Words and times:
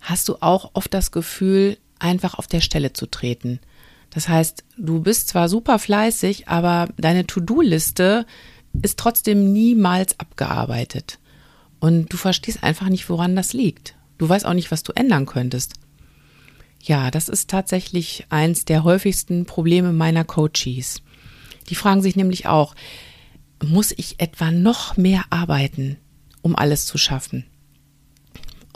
hast 0.00 0.28
du 0.28 0.36
auch 0.40 0.70
oft 0.74 0.92
das 0.92 1.10
Gefühl, 1.10 1.78
einfach 1.98 2.34
auf 2.34 2.46
der 2.46 2.60
Stelle 2.60 2.92
zu 2.92 3.06
treten. 3.06 3.60
Das 4.10 4.28
heißt, 4.28 4.64
du 4.76 5.00
bist 5.00 5.28
zwar 5.28 5.48
super 5.48 5.78
fleißig, 5.78 6.48
aber 6.48 6.88
deine 6.96 7.26
To-Do-Liste 7.26 8.26
ist 8.82 8.98
trotzdem 8.98 9.52
niemals 9.52 10.18
abgearbeitet. 10.18 11.18
Und 11.78 12.12
du 12.12 12.16
verstehst 12.16 12.62
einfach 12.62 12.88
nicht, 12.88 13.08
woran 13.08 13.36
das 13.36 13.52
liegt. 13.52 13.94
Du 14.18 14.28
weißt 14.28 14.44
auch 14.44 14.54
nicht, 14.54 14.70
was 14.70 14.82
du 14.82 14.92
ändern 14.92 15.26
könntest. 15.26 15.74
Ja, 16.82 17.10
das 17.10 17.28
ist 17.28 17.50
tatsächlich 17.50 18.26
eins 18.30 18.64
der 18.64 18.84
häufigsten 18.84 19.44
Probleme 19.44 19.92
meiner 19.92 20.24
Coaches. 20.24 21.02
Die 21.68 21.74
fragen 21.74 22.02
sich 22.02 22.16
nämlich 22.16 22.46
auch, 22.46 22.74
muss 23.62 23.92
ich 23.96 24.18
etwa 24.18 24.50
noch 24.50 24.96
mehr 24.96 25.24
arbeiten, 25.30 25.98
um 26.42 26.56
alles 26.56 26.86
zu 26.86 26.98
schaffen? 26.98 27.44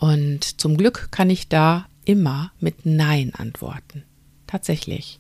Und 0.05 0.61
zum 0.61 0.77
Glück 0.77 1.09
kann 1.13 1.31
ich 1.31 1.49
da 1.49 1.87
immer 2.05 2.53
mit 2.61 2.85
Nein 2.85 3.33
antworten. 3.35 4.03
Tatsächlich. 4.47 5.19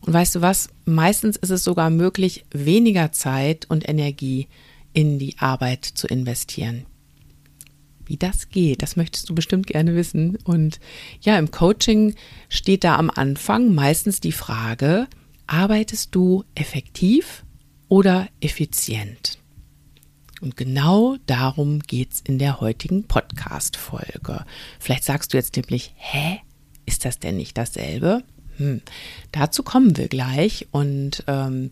Und 0.00 0.12
weißt 0.12 0.34
du 0.34 0.40
was? 0.40 0.68
Meistens 0.84 1.36
ist 1.36 1.50
es 1.50 1.62
sogar 1.62 1.90
möglich, 1.90 2.44
weniger 2.50 3.12
Zeit 3.12 3.66
und 3.70 3.88
Energie 3.88 4.48
in 4.94 5.20
die 5.20 5.38
Arbeit 5.38 5.84
zu 5.84 6.08
investieren. 6.08 6.86
Wie 8.04 8.16
das 8.16 8.48
geht, 8.48 8.82
das 8.82 8.96
möchtest 8.96 9.30
du 9.30 9.34
bestimmt 9.36 9.68
gerne 9.68 9.94
wissen. 9.94 10.38
Und 10.42 10.80
ja, 11.20 11.38
im 11.38 11.52
Coaching 11.52 12.16
steht 12.48 12.82
da 12.82 12.96
am 12.96 13.10
Anfang 13.10 13.76
meistens 13.76 14.18
die 14.18 14.32
Frage, 14.32 15.06
arbeitest 15.46 16.12
du 16.16 16.42
effektiv 16.56 17.44
oder 17.86 18.26
effizient? 18.40 19.38
Und 20.44 20.58
genau 20.58 21.16
darum 21.24 21.80
geht's 21.80 22.20
in 22.22 22.38
der 22.38 22.60
heutigen 22.60 23.04
Podcast-Folge. 23.04 24.44
Vielleicht 24.78 25.04
sagst 25.04 25.32
du 25.32 25.38
jetzt 25.38 25.56
nämlich, 25.56 25.94
hä? 25.96 26.40
Ist 26.84 27.06
das 27.06 27.18
denn 27.18 27.38
nicht 27.38 27.56
dasselbe? 27.56 28.22
Hm. 28.58 28.82
Dazu 29.32 29.62
kommen 29.62 29.96
wir 29.96 30.08
gleich 30.08 30.68
und 30.70 31.24
ähm, 31.28 31.70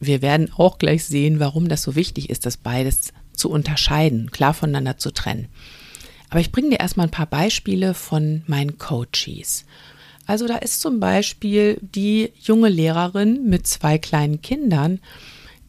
wir 0.00 0.22
werden 0.22 0.50
auch 0.52 0.78
gleich 0.78 1.04
sehen, 1.04 1.38
warum 1.38 1.68
das 1.68 1.84
so 1.84 1.94
wichtig 1.94 2.30
ist, 2.30 2.46
das 2.46 2.56
beides 2.56 3.12
zu 3.32 3.48
unterscheiden, 3.48 4.32
klar 4.32 4.54
voneinander 4.54 4.98
zu 4.98 5.12
trennen. 5.12 5.46
Aber 6.30 6.40
ich 6.40 6.50
bringe 6.50 6.70
dir 6.70 6.80
erstmal 6.80 7.06
ein 7.06 7.12
paar 7.12 7.26
Beispiele 7.26 7.94
von 7.94 8.42
meinen 8.48 8.76
Coaches. 8.76 9.66
Also 10.26 10.48
da 10.48 10.56
ist 10.56 10.80
zum 10.80 10.98
Beispiel 10.98 11.78
die 11.80 12.32
junge 12.42 12.70
Lehrerin 12.70 13.48
mit 13.48 13.68
zwei 13.68 13.98
kleinen 13.98 14.42
Kindern 14.42 14.98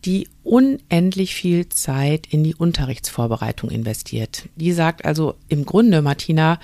die 0.05 0.27
unendlich 0.43 1.35
viel 1.35 1.69
Zeit 1.69 2.27
in 2.29 2.43
die 2.43 2.55
Unterrichtsvorbereitung 2.55 3.69
investiert. 3.69 4.49
Die 4.55 4.71
sagt 4.71 5.05
also 5.05 5.35
im 5.47 5.65
Grunde, 5.65 6.01
Martina, 6.01 6.59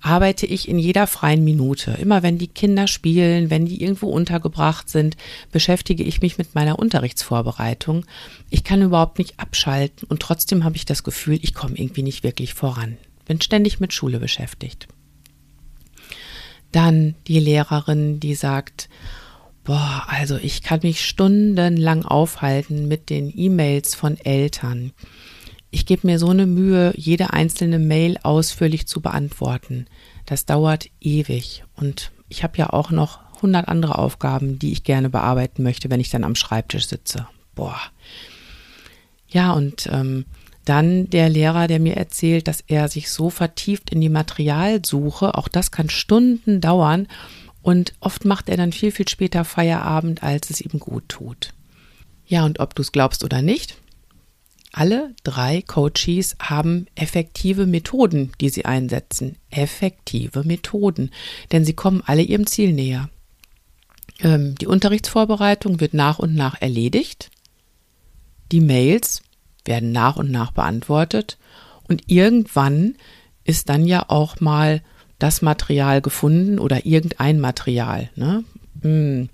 arbeite 0.00 0.46
ich 0.46 0.68
in 0.68 0.78
jeder 0.78 1.06
freien 1.06 1.42
Minute. 1.42 1.92
Immer 1.92 2.22
wenn 2.22 2.38
die 2.38 2.48
Kinder 2.48 2.86
spielen, 2.86 3.50
wenn 3.50 3.66
die 3.66 3.82
irgendwo 3.82 4.08
untergebracht 4.08 4.88
sind, 4.88 5.16
beschäftige 5.50 6.04
ich 6.04 6.20
mich 6.20 6.38
mit 6.38 6.54
meiner 6.54 6.78
Unterrichtsvorbereitung. 6.78 8.04
Ich 8.50 8.62
kann 8.62 8.82
überhaupt 8.82 9.18
nicht 9.18 9.40
abschalten 9.40 10.06
und 10.08 10.20
trotzdem 10.20 10.64
habe 10.64 10.76
ich 10.76 10.84
das 10.84 11.02
Gefühl, 11.02 11.38
ich 11.42 11.54
komme 11.54 11.76
irgendwie 11.76 12.02
nicht 12.02 12.22
wirklich 12.22 12.54
voran. 12.54 12.98
Bin 13.24 13.40
ständig 13.40 13.80
mit 13.80 13.92
Schule 13.92 14.20
beschäftigt. 14.20 14.86
Dann 16.70 17.14
die 17.26 17.40
Lehrerin, 17.40 18.20
die 18.20 18.34
sagt, 18.34 18.88
Boah, 19.66 20.04
also 20.06 20.36
ich 20.36 20.62
kann 20.62 20.78
mich 20.84 21.04
stundenlang 21.04 22.04
aufhalten 22.04 22.86
mit 22.86 23.10
den 23.10 23.32
E-Mails 23.36 23.96
von 23.96 24.16
Eltern. 24.16 24.92
Ich 25.72 25.86
gebe 25.86 26.06
mir 26.06 26.20
so 26.20 26.28
eine 26.28 26.46
Mühe, 26.46 26.94
jede 26.96 27.32
einzelne 27.32 27.80
Mail 27.80 28.16
ausführlich 28.22 28.86
zu 28.86 29.00
beantworten. 29.00 29.88
Das 30.24 30.46
dauert 30.46 30.88
ewig 31.00 31.64
und 31.74 32.12
ich 32.28 32.44
habe 32.44 32.56
ja 32.58 32.70
auch 32.70 32.92
noch 32.92 33.18
100 33.38 33.66
andere 33.66 33.98
Aufgaben, 33.98 34.60
die 34.60 34.70
ich 34.70 34.84
gerne 34.84 35.10
bearbeiten 35.10 35.64
möchte, 35.64 35.90
wenn 35.90 36.00
ich 36.00 36.10
dann 36.10 36.22
am 36.22 36.36
Schreibtisch 36.36 36.86
sitze. 36.86 37.26
Boah. 37.56 37.80
Ja, 39.28 39.52
und 39.52 39.88
ähm, 39.90 40.26
dann 40.64 41.10
der 41.10 41.28
Lehrer, 41.28 41.66
der 41.66 41.80
mir 41.80 41.96
erzählt, 41.96 42.46
dass 42.46 42.60
er 42.60 42.88
sich 42.88 43.10
so 43.10 43.30
vertieft 43.30 43.90
in 43.90 44.00
die 44.00 44.10
Materialsuche, 44.10 45.34
auch 45.34 45.48
das 45.48 45.72
kann 45.72 45.90
Stunden 45.90 46.60
dauern 46.60 47.08
und 47.66 47.94
oft 47.98 48.24
macht 48.24 48.48
er 48.48 48.56
dann 48.56 48.70
viel, 48.70 48.92
viel 48.92 49.08
später 49.08 49.44
Feierabend, 49.44 50.22
als 50.22 50.50
es 50.50 50.60
ihm 50.60 50.78
gut 50.78 51.08
tut. 51.08 51.52
Ja, 52.24 52.44
und 52.44 52.60
ob 52.60 52.76
du 52.76 52.82
es 52.82 52.92
glaubst 52.92 53.24
oder 53.24 53.42
nicht, 53.42 53.76
alle 54.72 55.16
drei 55.24 55.62
Coaches 55.62 56.36
haben 56.38 56.86
effektive 56.94 57.66
Methoden, 57.66 58.30
die 58.40 58.50
sie 58.50 58.66
einsetzen. 58.66 59.34
Effektive 59.50 60.44
Methoden, 60.44 61.10
denn 61.50 61.64
sie 61.64 61.72
kommen 61.72 62.04
alle 62.06 62.22
ihrem 62.22 62.46
Ziel 62.46 62.72
näher. 62.72 63.10
Ähm, 64.20 64.54
die 64.54 64.68
Unterrichtsvorbereitung 64.68 65.80
wird 65.80 65.92
nach 65.92 66.20
und 66.20 66.36
nach 66.36 66.62
erledigt. 66.62 67.32
Die 68.52 68.60
Mails 68.60 69.24
werden 69.64 69.90
nach 69.90 70.14
und 70.18 70.30
nach 70.30 70.52
beantwortet. 70.52 71.36
Und 71.88 72.04
irgendwann 72.06 72.94
ist 73.42 73.68
dann 73.68 73.86
ja 73.86 74.08
auch 74.08 74.38
mal 74.38 74.82
das 75.18 75.42
Material 75.42 76.00
gefunden 76.02 76.58
oder 76.58 76.86
irgendein 76.86 77.40
Material. 77.40 78.10
Ne? 78.16 78.44
Hm. 78.82 79.28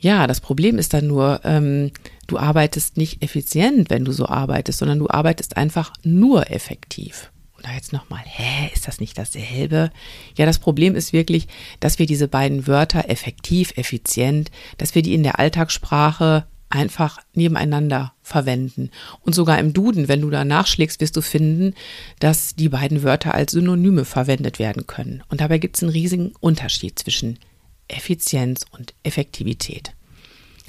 Ja, 0.00 0.26
das 0.26 0.40
Problem 0.40 0.78
ist 0.78 0.94
dann 0.94 1.08
nur, 1.08 1.40
ähm, 1.44 1.90
du 2.28 2.38
arbeitest 2.38 2.96
nicht 2.96 3.22
effizient, 3.22 3.90
wenn 3.90 4.04
du 4.04 4.12
so 4.12 4.26
arbeitest, 4.26 4.78
sondern 4.78 5.00
du 5.00 5.08
arbeitest 5.08 5.56
einfach 5.56 5.92
nur 6.04 6.50
effektiv. 6.50 7.32
Und 7.56 7.66
da 7.66 7.72
jetzt 7.72 7.92
nochmal, 7.92 8.22
hä, 8.24 8.70
ist 8.72 8.86
das 8.86 9.00
nicht 9.00 9.18
dasselbe? 9.18 9.90
Ja, 10.36 10.46
das 10.46 10.60
Problem 10.60 10.94
ist 10.94 11.12
wirklich, 11.12 11.48
dass 11.80 11.98
wir 11.98 12.06
diese 12.06 12.28
beiden 12.28 12.68
Wörter 12.68 13.10
effektiv, 13.10 13.72
effizient, 13.76 14.52
dass 14.76 14.94
wir 14.94 15.02
die 15.02 15.14
in 15.14 15.24
der 15.24 15.40
Alltagssprache 15.40 16.46
einfach 16.70 17.18
nebeneinander 17.34 18.12
verwenden. 18.28 18.90
Und 19.22 19.34
sogar 19.34 19.58
im 19.58 19.72
Duden, 19.72 20.08
wenn 20.08 20.20
du 20.20 20.30
da 20.30 20.44
nachschlägst, 20.44 21.00
wirst 21.00 21.16
du 21.16 21.20
finden, 21.20 21.74
dass 22.20 22.54
die 22.54 22.68
beiden 22.68 23.02
Wörter 23.02 23.34
als 23.34 23.52
Synonyme 23.52 24.04
verwendet 24.04 24.58
werden 24.58 24.86
können. 24.86 25.22
Und 25.28 25.40
dabei 25.40 25.58
gibt 25.58 25.76
es 25.76 25.82
einen 25.82 25.92
riesigen 25.92 26.32
Unterschied 26.40 26.98
zwischen 26.98 27.38
Effizienz 27.88 28.64
und 28.70 28.94
Effektivität. 29.02 29.92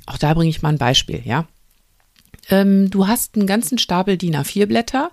Auch 0.06 0.18
da 0.18 0.34
bringe 0.34 0.50
ich 0.50 0.62
mal 0.62 0.70
ein 0.70 0.78
Beispiel, 0.78 1.22
ja. 1.24 1.48
Ähm, 2.50 2.90
du 2.90 3.08
hast 3.08 3.36
einen 3.36 3.46
ganzen 3.46 3.78
Stapel 3.78 4.18
DIN 4.18 4.36
A4-Blätter 4.36 5.12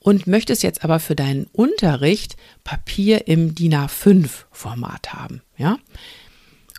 und 0.00 0.26
möchtest 0.26 0.62
jetzt 0.64 0.82
aber 0.82 0.98
für 0.98 1.14
deinen 1.14 1.44
Unterricht 1.52 2.36
Papier 2.64 3.28
im 3.28 3.54
DIN 3.54 3.74
A5-Format 3.74 5.12
haben, 5.12 5.42
ja. 5.56 5.78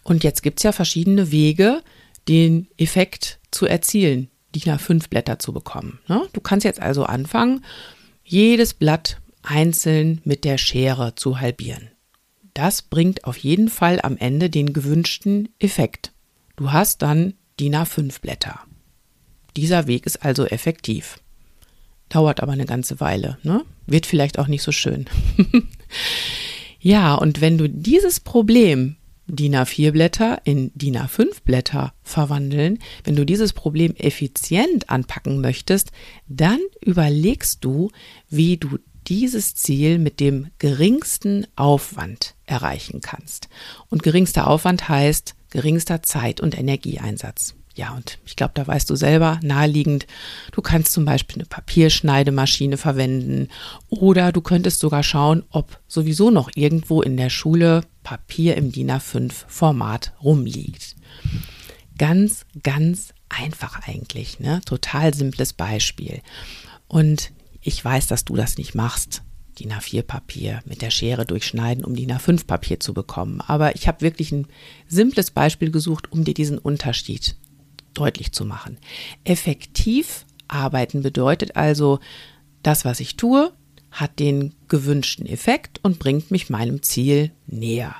Und 0.03 0.25
jetzt 0.25 0.43
gibt 0.43 0.59
es 0.59 0.63
ja 0.63 0.73
verschiedene 0.73 1.31
Wege, 1.31 1.81
den 2.27 2.67
Effekt 2.77 3.39
zu 3.51 3.65
erzielen, 3.65 4.29
DIN 4.55 4.73
A5 4.73 5.09
Blätter 5.09 5.39
zu 5.39 5.53
bekommen. 5.53 5.99
Ne? 6.07 6.27
Du 6.33 6.41
kannst 6.41 6.63
jetzt 6.63 6.81
also 6.81 7.03
anfangen, 7.03 7.63
jedes 8.23 8.73
Blatt 8.73 9.19
einzeln 9.41 10.21
mit 10.23 10.43
der 10.45 10.57
Schere 10.57 11.15
zu 11.15 11.39
halbieren. 11.39 11.89
Das 12.53 12.81
bringt 12.81 13.25
auf 13.25 13.37
jeden 13.37 13.69
Fall 13.69 13.99
am 14.01 14.17
Ende 14.17 14.49
den 14.49 14.73
gewünschten 14.73 15.49
Effekt. 15.59 16.11
Du 16.55 16.71
hast 16.71 17.01
dann 17.01 17.33
DIN 17.59 17.75
A5 17.75 18.21
Blätter. 18.21 18.59
Dieser 19.57 19.87
Weg 19.87 20.05
ist 20.05 20.23
also 20.23 20.45
effektiv. 20.45 21.19
Dauert 22.09 22.41
aber 22.41 22.51
eine 22.51 22.65
ganze 22.65 22.99
Weile, 22.99 23.37
ne? 23.43 23.65
Wird 23.87 24.05
vielleicht 24.05 24.39
auch 24.39 24.47
nicht 24.47 24.63
so 24.63 24.71
schön. 24.71 25.05
Ja, 26.83 27.15
und 27.15 27.39
wenn 27.39 27.57
du 27.57 27.69
dieses 27.69 28.19
Problem 28.19 28.97
DIN 29.27 29.55
A4 29.55 29.91
Blätter 29.91 30.41
in 30.43 30.71
DIN 30.75 30.97
A5 30.97 31.43
Blätter 31.45 31.93
verwandeln, 32.03 32.79
wenn 33.03 33.15
du 33.15 33.25
dieses 33.25 33.53
Problem 33.53 33.95
effizient 33.95 34.89
anpacken 34.89 35.39
möchtest, 35.41 35.91
dann 36.27 36.59
überlegst 36.81 37.63
du, 37.63 37.91
wie 38.29 38.57
du 38.57 38.79
dieses 39.07 39.55
Ziel 39.55 39.99
mit 39.99 40.19
dem 40.19 40.47
geringsten 40.59 41.45
Aufwand 41.55 42.35
erreichen 42.45 43.01
kannst. 43.01 43.49
Und 43.89 44.03
geringster 44.03 44.47
Aufwand 44.47 44.87
heißt 44.87 45.35
geringster 45.49 46.03
Zeit- 46.03 46.41
und 46.41 46.57
Energieeinsatz. 46.57 47.55
Ja, 47.75 47.95
und 47.95 48.19
ich 48.25 48.35
glaube, 48.35 48.51
da 48.53 48.67
weißt 48.67 48.89
du 48.89 48.95
selber 48.95 49.39
naheliegend, 49.41 50.05
du 50.51 50.61
kannst 50.61 50.91
zum 50.91 51.05
Beispiel 51.05 51.37
eine 51.37 51.45
Papierschneidemaschine 51.45 52.77
verwenden 52.77 53.49
oder 53.89 54.31
du 54.31 54.41
könntest 54.41 54.79
sogar 54.79 55.01
schauen, 55.01 55.43
ob 55.49 55.79
sowieso 55.87 56.29
noch 56.29 56.51
irgendwo 56.53 57.01
in 57.01 57.17
der 57.17 57.31
Schule 57.31 57.81
Papier 58.03 58.57
im 58.57 58.71
DIN 58.71 58.91
A5 58.91 59.31
Format 59.47 60.13
rumliegt. 60.21 60.95
Ganz, 61.97 62.45
ganz 62.61 63.13
einfach 63.29 63.87
eigentlich, 63.87 64.39
ne? 64.39 64.61
Total 64.65 65.13
simples 65.13 65.53
Beispiel. 65.53 66.21
Und 66.87 67.31
ich 67.61 67.83
weiß, 67.83 68.07
dass 68.07 68.25
du 68.25 68.35
das 68.35 68.57
nicht 68.57 68.75
machst. 68.75 69.23
DIN 69.57 69.71
A4 69.71 70.03
Papier 70.03 70.61
mit 70.65 70.81
der 70.81 70.89
Schere 70.91 71.25
durchschneiden, 71.25 71.85
um 71.85 71.95
DIN 71.95 72.11
A5 72.11 72.45
Papier 72.45 72.79
zu 72.79 72.93
bekommen. 72.93 73.41
Aber 73.41 73.75
ich 73.75 73.87
habe 73.87 74.01
wirklich 74.01 74.31
ein 74.31 74.47
simples 74.87 75.31
Beispiel 75.31 75.71
gesucht, 75.71 76.11
um 76.11 76.23
dir 76.23 76.33
diesen 76.33 76.57
Unterschied 76.57 77.35
deutlich 77.93 78.31
zu 78.31 78.45
machen. 78.45 78.77
Effektiv 79.23 80.25
arbeiten 80.47 81.01
bedeutet 81.01 81.55
also, 81.55 81.99
das, 82.61 82.85
was 82.85 82.99
ich 82.99 83.17
tue, 83.17 83.51
hat 83.91 84.19
den 84.19 84.55
gewünschten 84.67 85.25
Effekt 85.25 85.79
und 85.83 85.99
bringt 85.99 86.31
mich 86.31 86.49
meinem 86.49 86.81
Ziel 86.81 87.31
näher. 87.45 87.95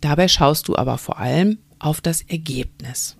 Dabei 0.00 0.28
schaust 0.28 0.68
du 0.68 0.76
aber 0.76 0.98
vor 0.98 1.18
allem 1.18 1.58
auf 1.78 2.00
das 2.00 2.22
Ergebnis. 2.22 3.16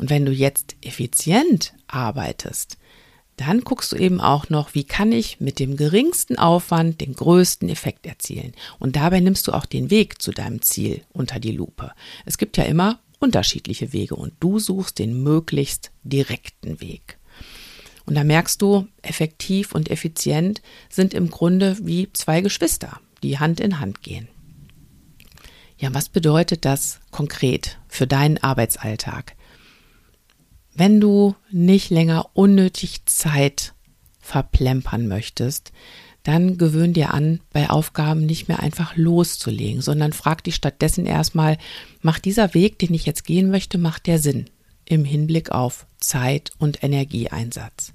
Und 0.00 0.10
wenn 0.10 0.26
du 0.26 0.32
jetzt 0.32 0.76
effizient 0.80 1.74
arbeitest, 1.86 2.78
dann 3.36 3.62
guckst 3.62 3.92
du 3.92 3.96
eben 3.96 4.20
auch 4.20 4.48
noch, 4.48 4.74
wie 4.74 4.84
kann 4.84 5.10
ich 5.10 5.40
mit 5.40 5.58
dem 5.58 5.76
geringsten 5.76 6.38
Aufwand 6.38 7.00
den 7.00 7.14
größten 7.14 7.68
Effekt 7.68 8.06
erzielen. 8.06 8.52
Und 8.78 8.96
dabei 8.96 9.20
nimmst 9.20 9.48
du 9.48 9.52
auch 9.52 9.66
den 9.66 9.90
Weg 9.90 10.22
zu 10.22 10.30
deinem 10.30 10.62
Ziel 10.62 11.02
unter 11.12 11.40
die 11.40 11.50
Lupe. 11.52 11.92
Es 12.24 12.38
gibt 12.38 12.56
ja 12.56 12.64
immer 12.64 13.00
unterschiedliche 13.18 13.92
Wege 13.92 14.16
und 14.16 14.34
du 14.40 14.58
suchst 14.58 14.98
den 14.98 15.22
möglichst 15.22 15.92
direkten 16.02 16.80
Weg. 16.80 17.18
Und 18.06 18.16
da 18.16 18.24
merkst 18.24 18.60
du, 18.60 18.86
effektiv 19.02 19.74
und 19.74 19.90
effizient 19.90 20.60
sind 20.90 21.14
im 21.14 21.30
Grunde 21.30 21.78
wie 21.80 22.12
zwei 22.12 22.40
Geschwister, 22.40 23.00
die 23.22 23.38
Hand 23.38 23.60
in 23.60 23.80
Hand 23.80 24.02
gehen. 24.02 24.28
Ja, 25.78 25.92
was 25.94 26.08
bedeutet 26.08 26.64
das 26.64 27.00
konkret 27.10 27.78
für 27.88 28.06
deinen 28.06 28.38
Arbeitsalltag? 28.38 29.34
Wenn 30.74 31.00
du 31.00 31.34
nicht 31.50 31.90
länger 31.90 32.30
unnötig 32.34 33.06
Zeit 33.06 33.74
verplempern 34.18 35.06
möchtest, 35.06 35.72
dann 36.24 36.58
gewöhn 36.58 36.94
dir 36.94 37.14
an, 37.14 37.40
bei 37.52 37.70
Aufgaben 37.70 38.26
nicht 38.26 38.48
mehr 38.48 38.60
einfach 38.60 38.96
loszulegen, 38.96 39.82
sondern 39.82 40.12
frag 40.12 40.42
dich 40.42 40.56
stattdessen 40.56 41.06
erstmal, 41.06 41.58
macht 42.02 42.24
dieser 42.24 42.54
Weg, 42.54 42.78
den 42.78 42.94
ich 42.94 43.06
jetzt 43.06 43.24
gehen 43.24 43.50
möchte, 43.50 43.78
macht 43.78 44.06
der 44.06 44.18
Sinn 44.18 44.46
im 44.86 45.04
Hinblick 45.04 45.52
auf 45.52 45.86
Zeit 45.98 46.50
und 46.58 46.82
Energieeinsatz? 46.82 47.92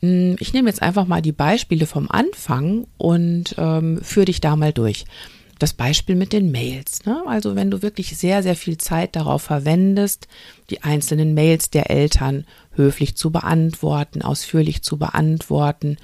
Hm, 0.00 0.36
ich 0.38 0.52
nehme 0.52 0.68
jetzt 0.68 0.82
einfach 0.82 1.06
mal 1.06 1.20
die 1.20 1.32
Beispiele 1.32 1.86
vom 1.86 2.08
Anfang 2.10 2.86
und 2.96 3.56
ähm, 3.58 4.00
führe 4.02 4.26
dich 4.26 4.40
da 4.40 4.56
mal 4.56 4.72
durch. 4.72 5.04
Das 5.58 5.72
Beispiel 5.72 6.16
mit 6.16 6.34
den 6.34 6.52
Mails. 6.52 7.06
Ne? 7.06 7.22
Also 7.26 7.56
wenn 7.56 7.70
du 7.70 7.80
wirklich 7.80 8.16
sehr, 8.16 8.42
sehr 8.42 8.56
viel 8.56 8.76
Zeit 8.76 9.16
darauf 9.16 9.42
verwendest, 9.42 10.28
die 10.68 10.82
einzelnen 10.82 11.32
Mails 11.32 11.70
der 11.70 11.90
Eltern 11.90 12.44
höflich 12.72 13.16
zu 13.16 13.30
beantworten, 13.30 14.20
ausführlich 14.20 14.82
zu 14.82 14.98
beantworten 14.98 15.96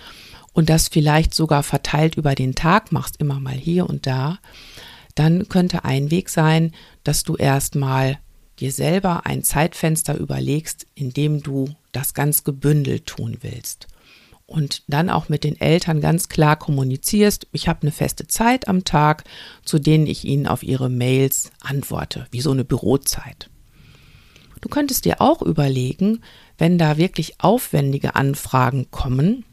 und 0.53 0.69
das 0.69 0.89
vielleicht 0.89 1.35
sogar 1.35 1.63
verteilt 1.63 2.17
über 2.17 2.35
den 2.35 2.55
Tag 2.55 2.93
machst, 2.93 3.17
immer 3.19 3.41
mal 3.41 3.55
hier 3.55 3.89
und 3.89 4.07
da, 4.07 4.39
dann 5.15 5.49
könnte 5.49 5.85
ein 5.85 6.11
Weg 6.11 6.29
sein, 6.29 6.73
dass 7.05 7.23
du 7.23 7.37
erstmal 7.37 8.19
dir 8.59 8.73
selber 8.73 9.27
ein 9.27 9.43
Zeitfenster 9.43 10.17
überlegst, 10.17 10.87
in 10.95 11.11
dem 11.11 11.43
du 11.43 11.69
das 11.93 12.15
ganz 12.15 12.45
gebündelt 12.45 13.07
tun 13.07 13.39
willst. 13.41 13.89
Und 14.47 14.83
dann 14.87 15.09
auch 15.09 15.29
mit 15.29 15.45
den 15.45 15.59
Eltern 15.59 16.01
ganz 16.01 16.29
klar 16.29 16.57
kommunizierst, 16.57 17.47
ich 17.53 17.69
habe 17.69 17.83
eine 17.83 17.93
feste 17.93 18.27
Zeit 18.27 18.69
am 18.69 18.85
Tag, 18.85 19.25
zu 19.65 19.79
denen 19.79 20.07
ich 20.07 20.25
ihnen 20.25 20.47
auf 20.47 20.63
ihre 20.63 20.91
Mails 20.91 21.51
antworte, 21.61 22.27
wie 22.31 22.41
so 22.41 22.51
eine 22.51 22.65
Bürozeit. 22.65 23.49
Du 24.61 24.69
könntest 24.69 25.07
dir 25.07 25.21
auch 25.21 25.43
überlegen, 25.43 26.21
wenn 26.59 26.79
da 26.79 26.97
wirklich 26.97 27.41
aufwendige 27.41 28.15
Anfragen 28.15 28.91
kommen, 28.91 29.45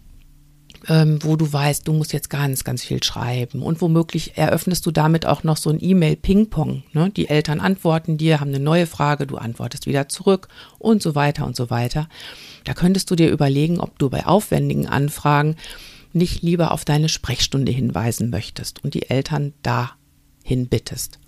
ähm, 0.88 1.20
wo 1.24 1.36
du 1.36 1.52
weißt, 1.52 1.88
du 1.88 1.94
musst 1.94 2.14
jetzt 2.14 2.30
ganz, 2.30 2.64
ganz 2.64 2.84
viel 2.84 3.04
schreiben. 3.04 3.62
Und 3.62 3.82
womöglich 3.82 4.38
eröffnest 4.38 4.86
du 4.86 4.92
damit 4.92 5.26
auch 5.26 5.44
noch 5.44 5.58
so 5.58 5.70
ein 5.70 5.80
E-Mail-Ping-Pong. 5.82 6.84
Ne? 6.94 7.10
Die 7.10 7.30
Eltern 7.30 7.60
antworten 7.60 8.18
dir, 8.18 8.40
haben 8.40 8.50
eine 8.50 8.60
neue 8.60 8.88
Frage, 8.88 9.28
du 9.28 9.38
antwortest 9.38 9.88
wieder 9.88 10.08
zurück 10.10 10.48
und 10.78 11.02
so 11.02 11.16
weiter 11.16 11.46
und 11.46 11.56
so 11.56 11.70
weiter. 11.70 12.08
Da 12.64 12.74
könntest 12.74 13.12
du 13.12 13.16
dir 13.16 13.30
überlegen, 13.30 13.80
ob 13.80 14.00
du 14.00 14.10
bei 14.10 14.26
aufwendigen 14.26 14.88
Anfragen 14.88 15.56
nicht 16.14 16.42
lieber 16.42 16.72
auf 16.72 16.86
deine 16.86 17.10
Sprechstunde 17.10 17.72
hinweisen 17.72 18.30
möchtest 18.30 18.84
und 18.84 18.94
die 18.94 19.10
Eltern 19.10 19.54
dahin 19.62 20.68
bittest. 20.68 21.20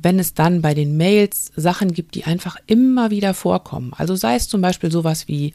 Wenn 0.00 0.18
es 0.18 0.34
dann 0.34 0.62
bei 0.62 0.74
den 0.74 0.96
Mails 0.96 1.50
Sachen 1.56 1.92
gibt, 1.92 2.14
die 2.14 2.24
einfach 2.24 2.56
immer 2.66 3.10
wieder 3.10 3.34
vorkommen, 3.34 3.92
also 3.96 4.14
sei 4.14 4.36
es 4.36 4.46
zum 4.46 4.60
Beispiel 4.60 4.92
sowas 4.92 5.26
wie, 5.26 5.54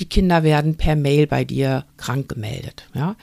die 0.00 0.08
Kinder 0.08 0.42
werden 0.42 0.76
per 0.76 0.96
Mail 0.96 1.26
bei 1.26 1.44
dir 1.44 1.84
krank 1.96 2.28
gemeldet, 2.28 2.88
ja, 2.94 3.16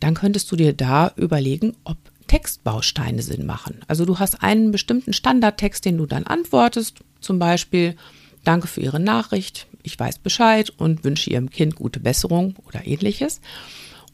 dann 0.00 0.14
könntest 0.14 0.50
du 0.50 0.56
dir 0.56 0.72
da 0.72 1.12
überlegen, 1.16 1.76
ob 1.84 1.96
Textbausteine 2.26 3.22
Sinn 3.22 3.46
machen. 3.46 3.80
Also 3.88 4.04
du 4.04 4.18
hast 4.18 4.42
einen 4.42 4.70
bestimmten 4.70 5.12
Standardtext, 5.12 5.84
den 5.84 5.98
du 5.98 6.06
dann 6.06 6.24
antwortest, 6.24 7.00
zum 7.20 7.38
Beispiel 7.38 7.96
Danke 8.44 8.66
für 8.66 8.80
Ihre 8.80 8.98
Nachricht, 8.98 9.68
ich 9.82 9.98
weiß 9.98 10.18
Bescheid 10.18 10.70
und 10.70 11.04
wünsche 11.04 11.30
Ihrem 11.30 11.50
Kind 11.50 11.76
gute 11.76 12.00
Besserung 12.00 12.56
oder 12.66 12.86
ähnliches. 12.86 13.40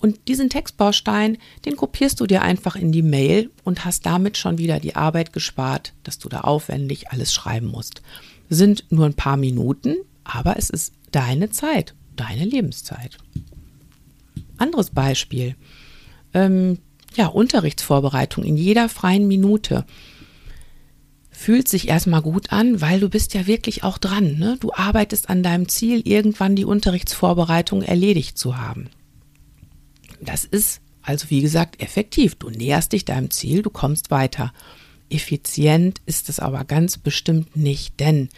Und 0.00 0.28
diesen 0.28 0.50
Textbaustein, 0.50 1.38
den 1.64 1.76
kopierst 1.76 2.20
du 2.20 2.26
dir 2.26 2.42
einfach 2.42 2.76
in 2.76 2.92
die 2.92 3.02
Mail 3.02 3.50
und 3.64 3.84
hast 3.84 4.06
damit 4.06 4.36
schon 4.36 4.58
wieder 4.58 4.78
die 4.80 4.96
Arbeit 4.96 5.32
gespart, 5.32 5.92
dass 6.04 6.18
du 6.18 6.28
da 6.28 6.42
aufwendig 6.42 7.10
alles 7.10 7.32
schreiben 7.32 7.66
musst. 7.66 8.02
Sind 8.48 8.84
nur 8.90 9.06
ein 9.06 9.14
paar 9.14 9.36
Minuten, 9.36 9.96
aber 10.24 10.56
es 10.56 10.70
ist 10.70 10.92
deine 11.10 11.50
Zeit 11.50 11.94
deine 12.20 12.44
Lebenszeit. 12.44 13.18
Anderes 14.56 14.90
Beispiel. 14.90 15.56
Ähm, 16.34 16.78
ja, 17.14 17.26
Unterrichtsvorbereitung 17.26 18.44
in 18.44 18.56
jeder 18.56 18.88
freien 18.88 19.26
Minute 19.26 19.86
fühlt 21.30 21.68
sich 21.68 21.88
erstmal 21.88 22.22
gut 22.22 22.52
an, 22.52 22.80
weil 22.80 23.00
du 23.00 23.08
bist 23.08 23.32
ja 23.32 23.46
wirklich 23.46 23.84
auch 23.84 23.98
dran. 23.98 24.38
Ne? 24.38 24.56
Du 24.60 24.72
arbeitest 24.72 25.30
an 25.30 25.42
deinem 25.42 25.68
Ziel, 25.68 26.06
irgendwann 26.06 26.56
die 26.56 26.64
Unterrichtsvorbereitung 26.64 27.82
erledigt 27.82 28.36
zu 28.36 28.58
haben. 28.58 28.90
Das 30.20 30.44
ist 30.44 30.80
also 31.08 31.30
wie 31.30 31.40
gesagt 31.40 31.80
effektiv. 31.80 32.34
Du 32.34 32.50
näherst 32.50 32.92
dich 32.92 33.06
deinem 33.06 33.30
Ziel, 33.30 33.62
du 33.62 33.70
kommst 33.70 34.10
weiter. 34.10 34.52
Effizient 35.08 36.02
ist 36.04 36.28
es 36.28 36.38
aber 36.38 36.64
ganz 36.64 36.98
bestimmt 36.98 37.56
nicht, 37.56 37.98
denn 37.98 38.28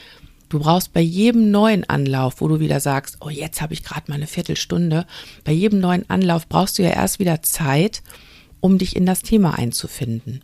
Du 0.50 0.59
brauchst 0.59 0.92
bei 0.92 1.00
jedem 1.00 1.52
neuen 1.52 1.88
Anlauf, 1.88 2.40
wo 2.40 2.49
du 2.49 2.59
wieder 2.59 2.80
sagst, 2.80 3.19
oh, 3.21 3.30
jetzt 3.30 3.62
habe 3.62 3.73
ich 3.73 3.85
gerade 3.85 4.11
mal 4.11 4.16
eine 4.16 4.26
Viertelstunde, 4.26 5.07
bei 5.45 5.52
jedem 5.52 5.78
neuen 5.78 6.11
Anlauf 6.11 6.49
brauchst 6.49 6.76
du 6.76 6.83
ja 6.83 6.90
erst 6.90 7.21
wieder 7.21 7.40
Zeit, 7.42 8.02
um 8.59 8.76
dich 8.76 8.97
in 8.97 9.07
das 9.07 9.23
Thema 9.23 9.57
einzufinden. 9.57 10.42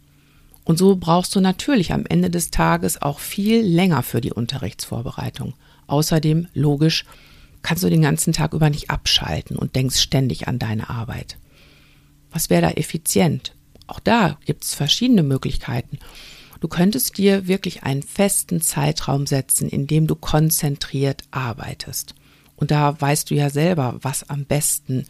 Und 0.62 0.78
so 0.78 0.94
brauchst 0.94 1.34
du 1.34 1.40
natürlich 1.40 1.92
am 1.92 2.06
Ende 2.06 2.30
des 2.30 2.52
Tages 2.52 3.02
auch 3.02 3.18
viel 3.18 3.60
länger 3.62 4.04
für 4.04 4.20
die 4.20 4.32
Unterrichtsvorbereitung. 4.32 5.54
Außerdem, 5.88 6.46
logisch, 6.54 7.04
kannst 7.62 7.82
du 7.82 7.90
den 7.90 8.02
ganzen 8.02 8.32
Tag 8.32 8.54
über 8.54 8.70
nicht 8.70 8.90
abschalten 8.90 9.56
und 9.56 9.74
denkst 9.74 9.98
ständig 9.98 10.46
an 10.46 10.60
deine 10.60 10.88
Arbeit. 10.88 11.36
Was 12.30 12.48
wäre 12.48 12.62
da 12.62 12.70
effizient? 12.70 13.56
Auch 13.88 13.98
da 13.98 14.38
gibt 14.44 14.62
es 14.62 14.74
verschiedene 14.74 15.24
Möglichkeiten. 15.24 15.98
Du 16.60 16.68
könntest 16.68 17.18
dir 17.18 17.46
wirklich 17.46 17.82
einen 17.82 18.02
festen 18.02 18.60
Zeitraum 18.60 19.26
setzen, 19.26 19.68
in 19.68 19.86
dem 19.86 20.06
du 20.06 20.14
konzentriert 20.14 21.22
arbeitest. 21.30 22.14
Und 22.56 22.70
da 22.70 22.98
weißt 23.00 23.30
du 23.30 23.34
ja 23.34 23.50
selber, 23.50 23.96
was 24.00 24.28
am 24.30 24.44
besten 24.44 25.04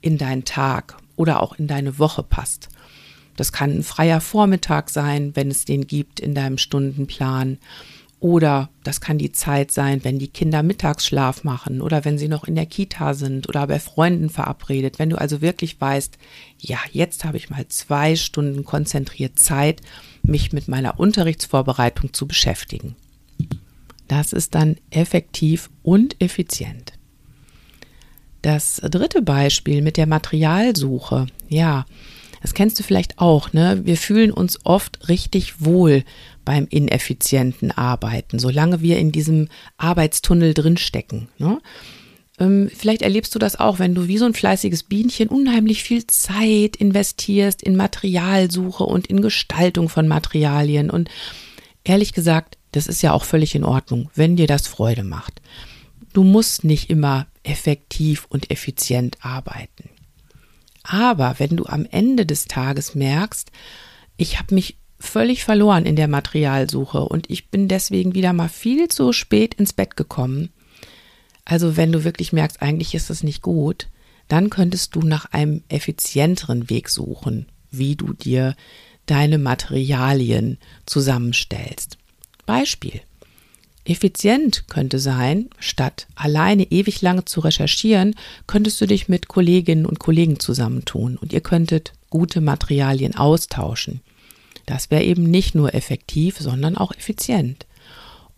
in 0.00 0.18
deinen 0.18 0.44
Tag 0.44 0.96
oder 1.16 1.42
auch 1.42 1.58
in 1.58 1.66
deine 1.66 1.98
Woche 1.98 2.22
passt. 2.22 2.68
Das 3.36 3.52
kann 3.52 3.70
ein 3.70 3.82
freier 3.84 4.20
Vormittag 4.20 4.90
sein, 4.90 5.36
wenn 5.36 5.50
es 5.50 5.64
den 5.64 5.86
gibt 5.86 6.18
in 6.18 6.34
deinem 6.34 6.58
Stundenplan. 6.58 7.58
Oder 8.20 8.68
das 8.82 9.00
kann 9.00 9.18
die 9.18 9.30
Zeit 9.30 9.70
sein, 9.70 10.02
wenn 10.02 10.18
die 10.18 10.28
Kinder 10.28 10.64
Mittagsschlaf 10.64 11.44
machen 11.44 11.80
oder 11.80 12.04
wenn 12.04 12.18
sie 12.18 12.26
noch 12.26 12.44
in 12.44 12.56
der 12.56 12.66
Kita 12.66 13.14
sind 13.14 13.48
oder 13.48 13.66
bei 13.68 13.78
Freunden 13.78 14.28
verabredet. 14.28 14.98
Wenn 14.98 15.10
du 15.10 15.18
also 15.18 15.40
wirklich 15.40 15.80
weißt, 15.80 16.18
ja, 16.58 16.78
jetzt 16.90 17.24
habe 17.24 17.36
ich 17.36 17.48
mal 17.48 17.66
zwei 17.68 18.16
Stunden 18.16 18.64
konzentriert 18.64 19.38
Zeit, 19.38 19.82
mich 20.24 20.52
mit 20.52 20.66
meiner 20.66 20.98
Unterrichtsvorbereitung 20.98 22.12
zu 22.12 22.26
beschäftigen. 22.26 22.96
Das 24.08 24.32
ist 24.32 24.54
dann 24.54 24.76
effektiv 24.90 25.70
und 25.82 26.20
effizient. 26.20 26.94
Das 28.42 28.76
dritte 28.76 29.22
Beispiel 29.22 29.82
mit 29.82 29.96
der 29.96 30.06
Materialsuche. 30.06 31.26
Ja, 31.48 31.86
das 32.42 32.54
kennst 32.54 32.78
du 32.78 32.82
vielleicht 32.82 33.18
auch, 33.18 33.52
ne? 33.52 33.80
Wir 33.84 33.96
fühlen 33.96 34.30
uns 34.30 34.58
oft 34.64 35.08
richtig 35.08 35.64
wohl 35.64 36.04
beim 36.44 36.66
ineffizienten 36.70 37.72
Arbeiten, 37.72 38.38
solange 38.38 38.80
wir 38.80 38.98
in 38.98 39.12
diesem 39.12 39.48
Arbeitstunnel 39.76 40.54
drinstecken. 40.54 41.28
Ne? 41.36 41.60
Ähm, 42.38 42.70
vielleicht 42.74 43.02
erlebst 43.02 43.34
du 43.34 43.38
das 43.38 43.60
auch, 43.60 43.78
wenn 43.78 43.94
du 43.94 44.08
wie 44.08 44.16
so 44.16 44.24
ein 44.24 44.32
fleißiges 44.32 44.84
Bienchen 44.84 45.28
unheimlich 45.28 45.82
viel 45.82 46.06
Zeit 46.06 46.76
investierst 46.76 47.62
in 47.62 47.76
Materialsuche 47.76 48.84
und 48.84 49.08
in 49.08 49.20
Gestaltung 49.20 49.90
von 49.90 50.08
Materialien. 50.08 50.88
Und 50.88 51.10
ehrlich 51.84 52.14
gesagt, 52.14 52.56
das 52.72 52.86
ist 52.86 53.02
ja 53.02 53.12
auch 53.12 53.24
völlig 53.24 53.54
in 53.54 53.64
Ordnung, 53.64 54.10
wenn 54.14 54.36
dir 54.36 54.46
das 54.46 54.66
Freude 54.66 55.04
macht. 55.04 55.42
Du 56.14 56.24
musst 56.24 56.64
nicht 56.64 56.88
immer 56.88 57.26
effektiv 57.42 58.26
und 58.30 58.50
effizient 58.50 59.18
arbeiten. 59.20 59.90
Aber 60.88 61.34
wenn 61.38 61.54
du 61.54 61.66
am 61.66 61.86
Ende 61.90 62.24
des 62.24 62.46
Tages 62.46 62.94
merkst, 62.94 63.52
ich 64.16 64.38
habe 64.38 64.54
mich 64.54 64.78
völlig 64.98 65.44
verloren 65.44 65.84
in 65.84 65.96
der 65.96 66.08
Materialsuche 66.08 67.00
und 67.00 67.30
ich 67.30 67.50
bin 67.50 67.68
deswegen 67.68 68.14
wieder 68.14 68.32
mal 68.32 68.48
viel 68.48 68.88
zu 68.88 69.12
spät 69.12 69.54
ins 69.54 69.74
Bett 69.74 69.96
gekommen. 69.96 70.48
Also 71.44 71.76
wenn 71.76 71.92
du 71.92 72.04
wirklich 72.04 72.32
merkst, 72.32 72.62
eigentlich 72.62 72.94
ist 72.94 73.10
das 73.10 73.22
nicht 73.22 73.42
gut, 73.42 73.88
dann 74.28 74.48
könntest 74.48 74.94
du 74.94 75.02
nach 75.02 75.26
einem 75.26 75.62
effizienteren 75.68 76.70
Weg 76.70 76.88
suchen, 76.88 77.46
wie 77.70 77.94
du 77.94 78.14
dir 78.14 78.56
deine 79.04 79.36
Materialien 79.36 80.56
zusammenstellst. 80.86 81.98
Beispiel. 82.46 83.02
Effizient 83.88 84.68
könnte 84.68 84.98
sein, 84.98 85.48
statt 85.58 86.08
alleine 86.14 86.64
ewig 86.70 87.00
lange 87.00 87.24
zu 87.24 87.40
recherchieren, 87.40 88.14
könntest 88.46 88.78
du 88.82 88.86
dich 88.86 89.08
mit 89.08 89.28
Kolleginnen 89.28 89.86
und 89.86 89.98
Kollegen 89.98 90.38
zusammentun 90.38 91.16
und 91.16 91.32
ihr 91.32 91.40
könntet 91.40 91.94
gute 92.10 92.42
Materialien 92.42 93.16
austauschen. 93.16 94.00
Das 94.66 94.90
wäre 94.90 95.04
eben 95.04 95.22
nicht 95.22 95.54
nur 95.54 95.74
effektiv, 95.74 96.36
sondern 96.38 96.76
auch 96.76 96.92
effizient. 96.92 97.66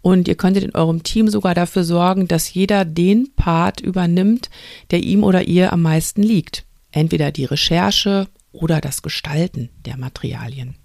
Und 0.03 0.29
ihr 0.29 0.37
könntet 0.37 0.63
in 0.63 0.75
eurem 0.75 1.03
Team 1.03 1.29
sogar 1.29 1.55
dafür 1.57 1.83
sorgen, 1.83 2.29
dass 2.29 2.55
jeder 2.55 2.85
den 2.85 3.33
Part 3.35 3.81
übernimmt, 3.81 4.51
der 4.93 5.03
ihm 5.03 5.25
oder 5.25 5.43
ihr 5.49 5.73
am 5.73 5.83
meisten 5.83 6.23
liegt. 6.23 6.65
Entweder 6.93 7.33
die 7.33 7.45
Recherche 7.45 8.29
oder 8.53 8.81
das 8.81 9.03
Gestalten 9.03 9.69
der 9.85 9.97
Materialien. 9.97 10.77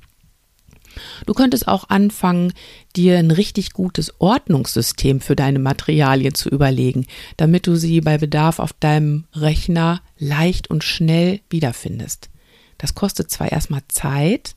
Du 1.25 1.33
könntest 1.33 1.67
auch 1.67 1.89
anfangen, 1.89 2.53
dir 2.95 3.17
ein 3.17 3.31
richtig 3.31 3.71
gutes 3.73 4.13
Ordnungssystem 4.19 5.21
für 5.21 5.35
deine 5.35 5.59
Materialien 5.59 6.35
zu 6.35 6.49
überlegen, 6.49 7.05
damit 7.37 7.67
du 7.67 7.75
sie 7.75 8.01
bei 8.01 8.17
Bedarf 8.17 8.59
auf 8.59 8.73
deinem 8.73 9.25
Rechner 9.33 10.01
leicht 10.17 10.69
und 10.69 10.83
schnell 10.83 11.41
wiederfindest. 11.49 12.29
Das 12.77 12.95
kostet 12.95 13.31
zwar 13.31 13.51
erstmal 13.51 13.81
Zeit, 13.87 14.55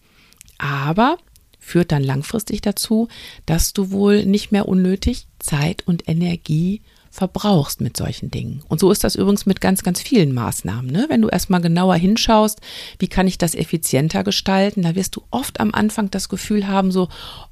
aber 0.58 1.18
führt 1.58 1.92
dann 1.92 2.02
langfristig 2.02 2.62
dazu, 2.62 3.08
dass 3.46 3.72
du 3.72 3.90
wohl 3.90 4.24
nicht 4.24 4.52
mehr 4.52 4.68
unnötig 4.68 5.26
Zeit 5.38 5.86
und 5.86 6.08
Energie 6.08 6.82
verbrauchst 7.10 7.80
mit 7.80 7.96
solchen 7.96 8.30
Dingen. 8.30 8.62
Und 8.68 8.80
so 8.80 8.90
ist 8.90 9.04
das 9.04 9.14
übrigens 9.14 9.46
mit 9.46 9.60
ganz, 9.60 9.82
ganz 9.82 10.00
vielen 10.00 10.32
Maßnahmen. 10.34 10.90
Ne? 10.90 11.06
Wenn 11.08 11.22
du 11.22 11.28
erstmal 11.28 11.60
genauer 11.60 11.96
hinschaust, 11.96 12.60
wie 12.98 13.08
kann 13.08 13.26
ich 13.26 13.38
das 13.38 13.54
effizienter 13.54 14.24
gestalten, 14.24 14.82
da 14.82 14.94
wirst 14.94 15.16
du 15.16 15.22
oft 15.30 15.60
am 15.60 15.72
Anfang 15.74 16.10
das 16.10 16.28
Gefühl 16.28 16.66
haben, 16.66 16.92
so, 16.92 17.08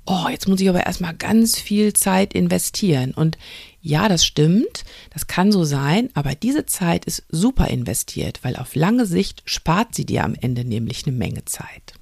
oh, 0.07 0.29
jetzt 0.31 0.49
muss 0.49 0.61
ich 0.61 0.69
aber 0.69 0.87
erstmal 0.87 1.15
ganz 1.15 1.59
viel 1.59 1.93
Zeit 1.93 2.35
investieren. 2.35 3.13
Und 3.13 3.39
ja, 3.81 4.09
das 4.09 4.27
stimmt, 4.27 4.85
das 5.11 5.27
kann 5.27 5.53
so 5.53 5.65
sein, 5.65 6.11
aber 6.15 6.35
diese 6.35 6.67
Zeit 6.67 7.05
ist 7.05 7.25
super 7.29 7.69
investiert, 7.69 8.41
weil 8.43 8.57
auf 8.57 8.75
lange 8.75 9.07
Sicht 9.07 9.43
spart 9.45 9.95
sie 9.95 10.05
dir 10.05 10.25
am 10.25 10.35
Ende 10.35 10.65
nämlich 10.65 11.07
eine 11.07 11.17
Menge 11.17 11.45
Zeit. 11.45 11.95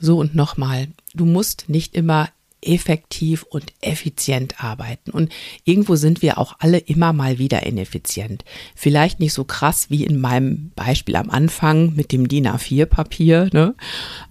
So 0.00 0.18
und 0.18 0.34
nochmal, 0.34 0.88
du 1.14 1.26
musst 1.26 1.68
nicht 1.68 1.94
immer 1.94 2.30
effektiv 2.62 3.42
und 3.44 3.72
effizient 3.80 4.62
arbeiten. 4.62 5.10
Und 5.10 5.32
irgendwo 5.64 5.96
sind 5.96 6.22
wir 6.22 6.38
auch 6.38 6.56
alle 6.58 6.78
immer 6.78 7.12
mal 7.12 7.38
wieder 7.38 7.64
ineffizient. 7.64 8.44
Vielleicht 8.74 9.20
nicht 9.20 9.32
so 9.32 9.44
krass 9.44 9.90
wie 9.90 10.04
in 10.04 10.20
meinem 10.20 10.72
Beispiel 10.74 11.16
am 11.16 11.30
Anfang 11.30 11.94
mit 11.94 12.12
dem 12.12 12.28
DIN 12.28 12.48
A4-Papier, 12.48 13.50
ne? 13.52 13.74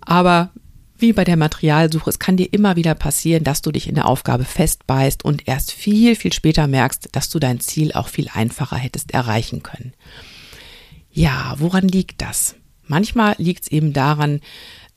aber 0.02 0.52
wie 1.02 1.14
bei 1.14 1.24
der 1.24 1.38
Materialsuche, 1.38 2.10
es 2.10 2.20
kann 2.20 2.36
dir 2.36 2.52
immer 2.52 2.76
wieder 2.76 2.94
passieren, 2.94 3.46
dass 3.46 3.62
du 3.62 3.72
dich 3.72 3.88
in 3.88 3.96
der 3.96 4.06
Aufgabe 4.06 4.44
festbeißt 4.44 5.24
und 5.24 5.48
erst 5.48 5.72
viel, 5.72 6.16
viel 6.16 6.34
später 6.34 6.68
merkst, 6.68 7.10
dass 7.14 7.30
du 7.30 7.40
dein 7.40 7.62
Ziel 7.62 7.94
auch 7.94 8.10
viel 8.10 8.28
einfacher 8.34 8.76
hättest 8.76 9.14
erreichen 9.14 9.64
können. 9.64 9.94
Ja, 11.12 11.56
woran 11.58 11.88
liegt 11.88 12.22
das? 12.22 12.56
Manchmal 12.86 13.36
liegt 13.38 13.64
es 13.64 13.72
eben 13.72 13.94
daran, 13.94 14.42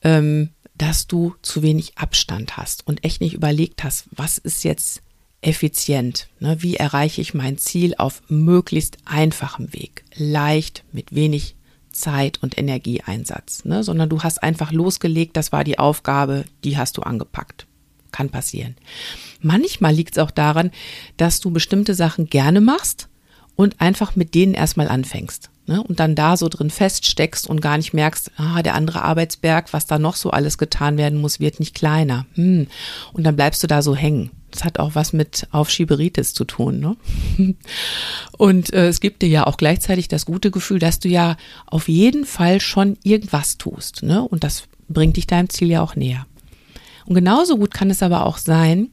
ähm, 0.03 0.51
dass 0.75 1.07
du 1.07 1.35
zu 1.43 1.63
wenig 1.63 1.99
Abstand 1.99 2.57
hast 2.57 2.87
und 2.87 3.05
echt 3.05 3.21
nicht 3.21 3.35
überlegt 3.35 3.85
hast, 3.85 4.07
was 4.11 4.39
ist 4.39 4.65
jetzt 4.65 5.03
effizient? 5.41 6.29
Ne? 6.41 6.63
Wie 6.63 6.77
erreiche 6.77 7.21
ich 7.21 7.35
mein 7.35 7.59
Ziel 7.59 7.95
auf 7.99 8.23
möglichst 8.29 8.99
einfachem 9.05 9.73
Weg? 9.73 10.05
Leicht, 10.15 10.85
mit 10.93 11.15
wenig 11.15 11.57
Zeit 11.93 12.43
und 12.43 12.57
Energieeinsatz, 12.57 13.65
ne? 13.65 13.85
sondern 13.85 14.09
du 14.09 14.23
hast 14.23 14.43
einfach 14.43 14.73
losgelegt, 14.73 15.37
das 15.37 15.53
war 15.53 15.63
die 15.65 15.79
Aufgabe, 15.79 16.45
die 16.65 16.79
hast 16.79 16.97
du 16.97 17.03
angepackt. 17.03 17.67
Kann 18.13 18.29
passieren. 18.29 18.77
Manchmal 19.41 19.95
liegt 19.95 20.17
es 20.17 20.23
auch 20.23 20.31
daran, 20.31 20.71
dass 21.17 21.41
du 21.41 21.51
bestimmte 21.51 21.95
Sachen 21.95 22.27
gerne 22.27 22.61
machst 22.61 23.09
und 23.57 23.81
einfach 23.81 24.17
mit 24.17 24.35
denen 24.35 24.55
erstmal 24.55 24.89
anfängst 24.89 25.52
ne, 25.67 25.83
und 25.83 26.01
dann 26.01 26.15
da 26.15 26.37
so 26.37 26.49
drin 26.49 26.71
feststeckst 26.71 27.47
und 27.49 27.61
gar 27.61 27.77
nicht 27.77 27.95
merkst, 27.95 28.33
ah, 28.37 28.63
der 28.63 28.75
andere 28.75 29.03
Arbeitsberg, 29.03 29.73
was 29.73 29.87
da 29.87 29.99
noch 29.99 30.17
so 30.17 30.31
alles 30.31 30.59
getan 30.59 30.97
werden 30.97 31.21
muss, 31.21 31.41
wird 31.41 31.61
nicht 31.61 31.75
kleiner. 31.75 32.27
Hm. 32.35 32.67
Und 33.13 33.25
dann 33.25 33.37
bleibst 33.37 33.63
du 33.63 33.67
da 33.67 33.83
so 33.83 33.95
hängen. 33.95 34.31
Das 34.51 34.65
hat 34.65 34.79
auch 34.79 34.95
was 34.95 35.13
mit 35.13 35.49
Aufschieberitis 35.51 36.35
zu 36.35 36.45
tun. 36.45 36.79
Ne? 36.79 36.97
Und 38.37 38.73
äh, 38.73 38.89
es 38.89 39.01
gibt 39.01 39.23
dir 39.23 39.29
ja 39.29 39.47
auch 39.47 39.57
gleichzeitig 39.57 40.09
das 40.09 40.27
gute 40.27 40.51
Gefühl, 40.51 40.79
dass 40.79 41.01
du 41.01 41.09
ja 41.09 41.37
auf 41.67 41.89
jeden 41.89 42.27
Fall 42.27 42.61
schon 42.61 42.99
irgendwas 43.03 43.57
tust. 43.57 44.03
Ne? 44.03 44.23
Und 44.23 44.45
das 44.45 44.65
bringt 44.89 45.17
dich 45.17 45.27
deinem 45.27 45.49
Ziel 45.49 45.71
ja 45.71 45.83
auch 45.83 45.97
näher. 45.97 46.27
Und 47.07 47.15
genauso 47.15 47.57
gut 47.57 47.73
kann 47.73 47.91
es 47.91 48.03
aber 48.03 48.27
auch 48.27 48.37
sein, 48.37 48.91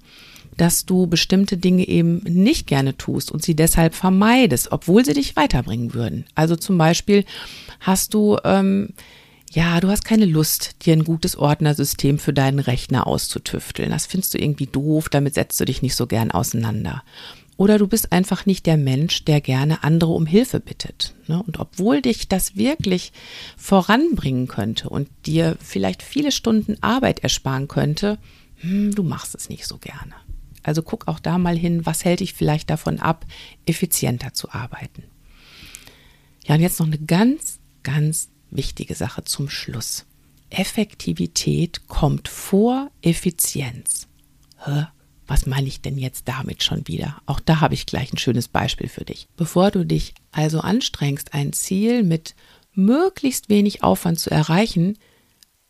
dass 0.59 0.85
du 0.85 1.07
bestimmte 1.07 1.57
Dinge 1.57 1.87
eben 1.87 2.17
nicht 2.25 2.67
gerne 2.67 2.97
tust 2.97 3.31
und 3.31 3.41
sie 3.41 3.55
deshalb 3.55 3.95
vermeidest, 3.95 4.73
obwohl 4.73 5.05
sie 5.05 5.13
dich 5.13 5.37
weiterbringen 5.37 5.93
würden. 5.93 6.25
Also 6.35 6.57
zum 6.57 6.77
Beispiel 6.77 7.23
hast 7.79 8.13
du, 8.13 8.37
ähm, 8.43 8.89
ja, 9.51 9.79
du 9.79 9.87
hast 9.87 10.03
keine 10.03 10.25
Lust, 10.25 10.85
dir 10.85 10.93
ein 10.93 11.05
gutes 11.05 11.37
Ordnersystem 11.37 12.19
für 12.19 12.33
deinen 12.33 12.59
Rechner 12.59 13.07
auszutüfteln. 13.07 13.91
Das 13.91 14.05
findest 14.05 14.33
du 14.33 14.37
irgendwie 14.37 14.67
doof, 14.67 15.07
damit 15.07 15.35
setzt 15.35 15.59
du 15.61 15.65
dich 15.65 15.81
nicht 15.81 15.95
so 15.95 16.07
gern 16.07 16.29
auseinander. 16.29 17.03
Oder 17.55 17.77
du 17.77 17.87
bist 17.87 18.11
einfach 18.11 18.45
nicht 18.45 18.65
der 18.65 18.77
Mensch, 18.77 19.23
der 19.23 19.39
gerne 19.39 19.83
andere 19.83 20.11
um 20.11 20.25
Hilfe 20.25 20.59
bittet. 20.59 21.13
Ne? 21.27 21.41
Und 21.41 21.59
obwohl 21.59 22.01
dich 22.01 22.27
das 22.27 22.57
wirklich 22.57 23.13
voranbringen 23.57 24.47
könnte 24.47 24.89
und 24.89 25.07
dir 25.25 25.57
vielleicht 25.61 26.03
viele 26.03 26.33
Stunden 26.33 26.75
Arbeit 26.81 27.21
ersparen 27.21 27.69
könnte, 27.69 28.17
hm, 28.57 28.93
du 28.93 29.03
machst 29.03 29.35
es 29.35 29.47
nicht 29.47 29.65
so 29.65 29.77
gerne. 29.77 30.15
Also 30.69 30.83
guck 30.83 31.07
auch 31.07 31.19
da 31.19 31.39
mal 31.39 31.57
hin, 31.57 31.87
was 31.87 32.05
hält 32.05 32.19
dich 32.19 32.35
vielleicht 32.35 32.69
davon 32.69 32.99
ab, 32.99 33.25
effizienter 33.65 34.35
zu 34.35 34.51
arbeiten. 34.51 35.03
Ja, 36.45 36.53
und 36.53 36.61
jetzt 36.61 36.79
noch 36.79 36.85
eine 36.85 36.99
ganz, 36.99 37.57
ganz 37.81 38.29
wichtige 38.51 38.93
Sache 38.93 39.23
zum 39.23 39.49
Schluss. 39.49 40.05
Effektivität 40.51 41.87
kommt 41.87 42.27
vor 42.27 42.91
Effizienz. 43.01 44.07
Hä? 44.63 44.85
Was 45.25 45.47
meine 45.47 45.67
ich 45.67 45.81
denn 45.81 45.97
jetzt 45.97 46.27
damit 46.27 46.61
schon 46.61 46.87
wieder? 46.87 47.19
Auch 47.25 47.39
da 47.39 47.61
habe 47.61 47.73
ich 47.73 47.87
gleich 47.87 48.13
ein 48.13 48.19
schönes 48.19 48.47
Beispiel 48.47 48.89
für 48.89 49.05
dich. 49.05 49.27
Bevor 49.37 49.71
du 49.71 49.83
dich 49.83 50.13
also 50.31 50.59
anstrengst, 50.59 51.33
ein 51.33 51.51
Ziel 51.51 52.03
mit 52.03 52.35
möglichst 52.75 53.49
wenig 53.49 53.81
Aufwand 53.81 54.19
zu 54.19 54.29
erreichen, 54.29 54.99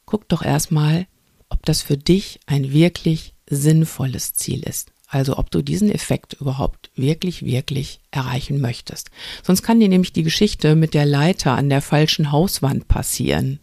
guck 0.06 0.28
doch 0.28 0.44
erstmal, 0.44 1.08
ob 1.48 1.66
das 1.66 1.82
für 1.82 1.96
dich 1.96 2.42
ein 2.48 2.74
wirklich 2.74 3.34
sinnvolles 3.50 4.34
Ziel 4.34 4.64
ist. 4.64 4.92
Also 5.08 5.38
ob 5.38 5.50
du 5.50 5.64
diesen 5.64 5.90
Effekt 5.90 6.34
überhaupt 6.34 6.92
wirklich, 6.96 7.44
wirklich 7.44 8.00
erreichen 8.12 8.62
möchtest. 8.62 9.10
Sonst 9.44 9.64
kann 9.64 9.80
dir 9.80 9.90
nämlich 9.90 10.14
die 10.14 10.24
Geschichte 10.24 10.76
mit 10.76 10.94
der 10.94 11.06
Leiter 11.06 11.54
an 11.54 11.70
der 11.70 11.82
falschen 11.82 12.32
Hauswand 12.32 12.88
passieren. 12.88 13.60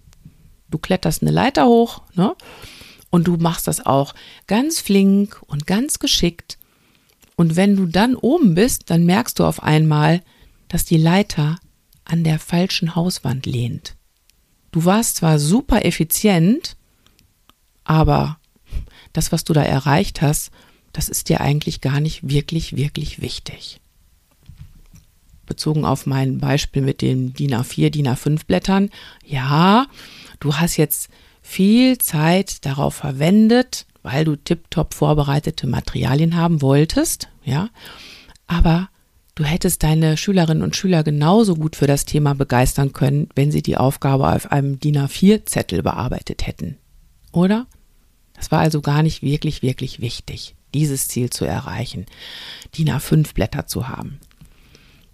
Du 0.69 0.79
kletterst 0.79 1.23
eine 1.23 1.31
Leiter 1.31 1.67
hoch, 1.67 2.03
ne? 2.15 2.35
Und 3.11 3.29
du 3.29 3.37
machst 3.37 3.69
das 3.69 3.87
auch 3.87 4.15
ganz 4.49 4.81
flink 4.81 5.41
und 5.47 5.67
ganz 5.67 6.01
geschickt. 6.01 6.59
Und 7.37 7.55
wenn 7.55 7.77
du 7.77 7.87
dann 7.87 8.17
oben 8.17 8.55
bist, 8.55 8.91
dann 8.91 9.05
merkst 9.05 9.39
du 9.39 9.45
auf 9.45 9.63
einmal, 9.63 10.23
dass 10.69 10.85
die 10.85 10.97
Leiter 10.97 11.59
an 12.05 12.25
der 12.25 12.41
falschen 12.41 12.97
Hauswand 12.97 13.47
lehnt. 13.47 13.95
Du 14.73 14.85
warst 14.85 15.17
zwar 15.17 15.39
super 15.39 15.85
effizient, 15.85 16.77
aber 17.85 18.39
das, 19.17 19.33
was 19.33 19.45
du 19.45 19.53
da 19.53 19.63
erreicht 19.63 20.23
hast, 20.23 20.51
das 20.93 21.09
ist 21.09 21.29
dir 21.29 21.41
eigentlich 21.41 21.81
gar 21.81 22.01
nicht 22.01 22.29
wirklich, 22.29 22.77
wirklich 22.77 23.21
wichtig. 23.21 23.81
Bezogen 25.45 25.85
auf 25.85 26.07
mein 26.07 26.39
Beispiel 26.39 26.83
mit 26.83 27.03
den 27.03 27.33
DIN 27.33 27.55
A4, 27.55 27.91
DIN 27.91 28.09
A5 28.09 28.47
Blättern, 28.47 28.91
ja, 29.25 29.87
du 30.41 30.55
hast 30.57 30.77
jetzt 30.77 31.09
viel 31.41 31.99
Zeit 31.99 32.65
darauf 32.67 32.95
verwendet, 32.95 33.87
weil 34.03 34.25
du 34.25 34.37
tiptop 34.37 34.95
vorbereitete 34.95 35.67
Materialien 35.67 36.37
haben 36.37 36.63
wolltest, 36.63 37.29
ja, 37.45 37.71
aber 38.47 38.89
du 39.35 39.45
hättest 39.45 39.83
deine 39.83 40.17
Schülerinnen 40.17 40.63
und 40.63 40.75
Schüler 40.75 41.05
genauso 41.05 41.55
gut 41.55 41.77
für 41.77 41.87
das 41.87 42.05
Thema 42.05 42.35
begeistern 42.35 42.93
können, 42.93 43.29
wenn 43.37 43.53
sie 43.53 43.63
die 43.63 43.77
Aufgabe 43.77 44.35
auf 44.35 44.51
einem 44.51 44.81
DIN 44.81 44.99
A4-Zettel 44.99 45.83
bearbeitet 45.83 46.47
hätten. 46.47 46.79
Oder? 47.33 47.67
Das 48.37 48.51
war 48.51 48.61
also 48.61 48.81
gar 48.81 49.03
nicht 49.03 49.23
wirklich, 49.23 49.63
wirklich 49.63 50.01
wichtig, 50.01 50.55
dieses 50.75 51.09
Ziel 51.09 51.31
zu 51.31 51.45
erreichen, 51.45 52.07
DIN 52.77 52.91
A5 52.91 53.35
Blätter 53.35 53.67
zu 53.67 53.89
haben. 53.89 54.21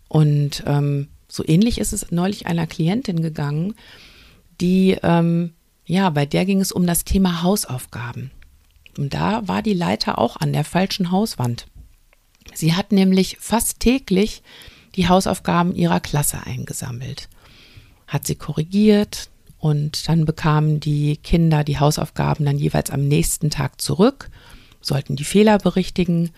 Und 0.09 0.62
ähm, 0.67 1.09
so 1.29 1.43
ähnlich 1.47 1.79
ist 1.79 1.93
es 1.93 2.11
neulich 2.11 2.47
einer 2.47 2.67
Klientin 2.67 3.23
gegangen, 3.23 3.75
die, 4.61 4.99
ähm, 5.02 5.55
ja, 5.87 6.11
bei 6.11 6.26
der 6.26 6.45
ging 6.45 6.61
es 6.61 6.73
um 6.73 6.87
das 6.87 7.05
Thema 7.05 7.43
Hausaufgaben. 7.43 8.31
Und 8.99 9.14
da 9.14 9.49
war 9.49 9.62
die 9.62 9.73
Leiter 9.73 10.19
auch 10.19 10.37
an 10.37 10.52
der 10.52 10.64
falschen 10.64 11.11
Hauswand. 11.11 11.67
Sie 12.52 12.75
hat 12.75 12.93
nämlich 12.93 13.38
fast 13.41 13.81
täglich 13.81 14.43
die 14.95 15.09
Hausaufgaben 15.09 15.75
ihrer 15.75 16.00
Klasse 16.00 16.45
eingesammelt, 16.45 17.29
hat 18.07 18.26
sie 18.26 18.35
korrigiert 18.35 19.31
und 19.62 20.09
dann 20.09 20.25
bekamen 20.25 20.81
die 20.81 21.19
Kinder 21.19 21.62
die 21.62 21.78
Hausaufgaben 21.78 22.45
dann 22.45 22.59
jeweils 22.59 22.90
am 22.90 23.07
nächsten 23.07 23.49
Tag 23.49 23.81
zurück, 23.81 24.28
sollten 24.81 25.14
die 25.14 25.23
Fehler 25.23 25.59
berichtigen 25.59 26.31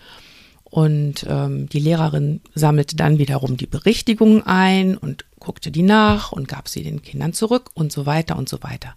und 0.63 1.25
ähm, 1.27 1.67
die 1.67 1.79
Lehrerin 1.79 2.41
sammelte 2.53 2.95
dann 2.95 3.17
wiederum 3.17 3.57
die 3.57 3.65
Berichtigungen 3.65 4.43
ein 4.43 4.95
und 4.95 5.25
guckte 5.39 5.71
die 5.71 5.81
nach 5.81 6.33
und 6.33 6.47
gab 6.47 6.69
sie 6.69 6.83
den 6.83 7.01
Kindern 7.01 7.33
zurück 7.33 7.71
und 7.73 7.91
so 7.91 8.05
weiter 8.05 8.37
und 8.37 8.47
so 8.47 8.61
weiter. 8.61 8.93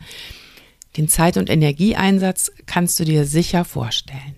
Den 0.98 1.08
Zeit- 1.08 1.38
und 1.38 1.48
Energieeinsatz 1.48 2.52
kannst 2.66 3.00
du 3.00 3.04
dir 3.04 3.24
sicher 3.24 3.64
vorstellen. 3.64 4.34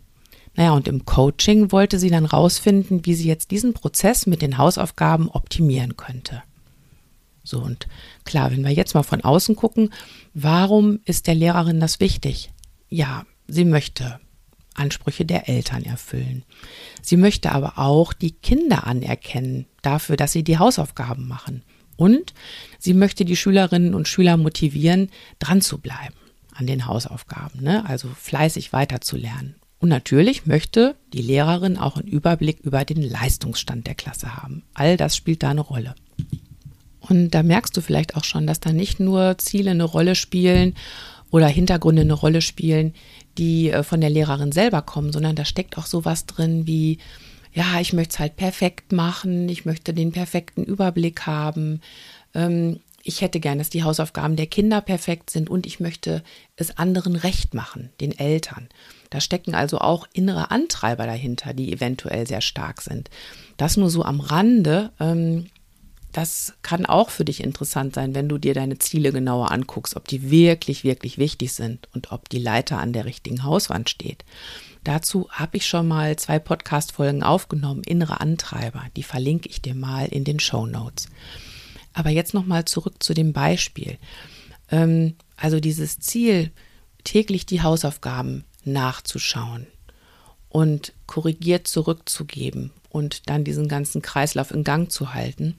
Naja, 0.54 0.70
und 0.70 0.86
im 0.86 1.04
Coaching 1.04 1.72
wollte 1.72 1.98
sie 1.98 2.10
dann 2.10 2.26
rausfinden, 2.26 3.06
wie 3.06 3.14
sie 3.14 3.26
jetzt 3.26 3.50
diesen 3.50 3.74
Prozess 3.74 4.28
mit 4.28 4.40
den 4.40 4.56
Hausaufgaben 4.56 5.28
optimieren 5.28 5.96
könnte. 5.96 6.44
So, 7.42 7.60
und 7.60 7.86
klar, 8.24 8.50
wenn 8.50 8.64
wir 8.64 8.72
jetzt 8.72 8.94
mal 8.94 9.02
von 9.02 9.22
außen 9.22 9.56
gucken, 9.56 9.92
warum 10.34 11.00
ist 11.04 11.26
der 11.26 11.34
Lehrerin 11.34 11.80
das 11.80 12.00
wichtig? 12.00 12.50
Ja, 12.88 13.24
sie 13.48 13.64
möchte 13.64 14.20
Ansprüche 14.74 15.24
der 15.24 15.48
Eltern 15.48 15.84
erfüllen. 15.84 16.44
Sie 17.02 17.16
möchte 17.16 17.52
aber 17.52 17.78
auch 17.78 18.12
die 18.12 18.32
Kinder 18.32 18.86
anerkennen 18.86 19.66
dafür, 19.82 20.16
dass 20.16 20.32
sie 20.32 20.44
die 20.44 20.58
Hausaufgaben 20.58 21.26
machen. 21.26 21.62
Und 21.96 22.32
sie 22.78 22.94
möchte 22.94 23.24
die 23.24 23.36
Schülerinnen 23.36 23.94
und 23.94 24.08
Schüler 24.08 24.36
motivieren, 24.36 25.10
dran 25.38 25.60
zu 25.60 25.78
bleiben 25.78 26.14
an 26.54 26.66
den 26.66 26.86
Hausaufgaben, 26.86 27.62
ne? 27.62 27.84
also 27.86 28.08
fleißig 28.08 28.72
weiterzulernen. 28.72 29.56
Und 29.78 29.88
natürlich 29.88 30.46
möchte 30.46 30.94
die 31.12 31.22
Lehrerin 31.22 31.78
auch 31.78 31.96
einen 31.96 32.06
Überblick 32.06 32.60
über 32.60 32.84
den 32.84 33.02
Leistungsstand 33.02 33.86
der 33.86 33.94
Klasse 33.94 34.36
haben. 34.36 34.62
All 34.74 34.98
das 34.98 35.16
spielt 35.16 35.42
da 35.42 35.50
eine 35.50 35.62
Rolle. 35.62 35.94
Und 37.00 37.30
da 37.30 37.42
merkst 37.42 37.76
du 37.76 37.80
vielleicht 37.80 38.16
auch 38.16 38.24
schon, 38.24 38.46
dass 38.46 38.60
da 38.60 38.72
nicht 38.72 39.00
nur 39.00 39.38
Ziele 39.38 39.70
eine 39.70 39.84
Rolle 39.84 40.14
spielen 40.14 40.74
oder 41.30 41.46
Hintergründe 41.46 42.02
eine 42.02 42.12
Rolle 42.12 42.42
spielen, 42.42 42.94
die 43.38 43.70
äh, 43.70 43.82
von 43.82 44.00
der 44.00 44.10
Lehrerin 44.10 44.52
selber 44.52 44.82
kommen, 44.82 45.12
sondern 45.12 45.36
da 45.36 45.44
steckt 45.44 45.78
auch 45.78 45.86
sowas 45.86 46.26
drin 46.26 46.66
wie, 46.66 46.98
ja, 47.52 47.80
ich 47.80 47.92
möchte 47.92 48.14
es 48.14 48.18
halt 48.18 48.36
perfekt 48.36 48.92
machen, 48.92 49.48
ich 49.48 49.64
möchte 49.64 49.94
den 49.94 50.12
perfekten 50.12 50.64
Überblick 50.64 51.26
haben, 51.26 51.80
ähm, 52.34 52.80
ich 53.02 53.22
hätte 53.22 53.40
gern, 53.40 53.58
dass 53.58 53.70
die 53.70 53.82
Hausaufgaben 53.82 54.36
der 54.36 54.46
Kinder 54.46 54.80
perfekt 54.80 55.30
sind 55.30 55.48
und 55.48 55.66
ich 55.66 55.80
möchte 55.80 56.22
es 56.56 56.76
anderen 56.76 57.16
recht 57.16 57.54
machen, 57.54 57.90
den 58.00 58.16
Eltern. 58.16 58.68
Da 59.08 59.20
stecken 59.20 59.54
also 59.54 59.78
auch 59.78 60.06
innere 60.12 60.50
Antreiber 60.50 61.06
dahinter, 61.06 61.54
die 61.54 61.72
eventuell 61.72 62.26
sehr 62.26 62.42
stark 62.42 62.82
sind. 62.82 63.08
Das 63.56 63.76
nur 63.76 63.90
so 63.90 64.04
am 64.04 64.20
Rande. 64.20 64.90
Ähm, 65.00 65.46
das 66.12 66.54
kann 66.62 66.86
auch 66.86 67.10
für 67.10 67.24
dich 67.24 67.42
interessant 67.42 67.94
sein, 67.94 68.14
wenn 68.14 68.28
du 68.28 68.38
dir 68.38 68.54
deine 68.54 68.78
Ziele 68.78 69.12
genauer 69.12 69.50
anguckst, 69.50 69.96
ob 69.96 70.08
die 70.08 70.30
wirklich, 70.30 70.84
wirklich 70.84 71.18
wichtig 71.18 71.52
sind 71.52 71.88
und 71.94 72.12
ob 72.12 72.28
die 72.28 72.38
Leiter 72.38 72.78
an 72.78 72.92
der 72.92 73.04
richtigen 73.04 73.44
Hauswand 73.44 73.88
steht. 73.90 74.24
Dazu 74.82 75.28
habe 75.30 75.58
ich 75.58 75.66
schon 75.66 75.86
mal 75.86 76.16
zwei 76.16 76.38
Podcast-Folgen 76.38 77.22
aufgenommen, 77.22 77.82
innere 77.84 78.20
Antreiber. 78.20 78.84
Die 78.96 79.02
verlinke 79.02 79.48
ich 79.48 79.60
dir 79.60 79.74
mal 79.74 80.06
in 80.06 80.24
den 80.24 80.40
Show 80.40 80.66
Notes. 80.66 81.08
Aber 81.92 82.10
jetzt 82.10 82.34
nochmal 82.34 82.64
zurück 82.64 83.02
zu 83.02 83.14
dem 83.14 83.32
Beispiel. 83.32 83.98
Ähm, 84.70 85.16
also 85.36 85.60
dieses 85.60 86.00
Ziel, 86.00 86.50
täglich 87.04 87.46
die 87.46 87.62
Hausaufgaben 87.62 88.44
nachzuschauen 88.64 89.66
und 90.48 90.92
korrigiert 91.06 91.66
zurückzugeben 91.66 92.72
und 92.88 93.28
dann 93.28 93.44
diesen 93.44 93.68
ganzen 93.68 94.02
Kreislauf 94.02 94.50
in 94.50 94.64
Gang 94.64 94.90
zu 94.90 95.14
halten. 95.14 95.56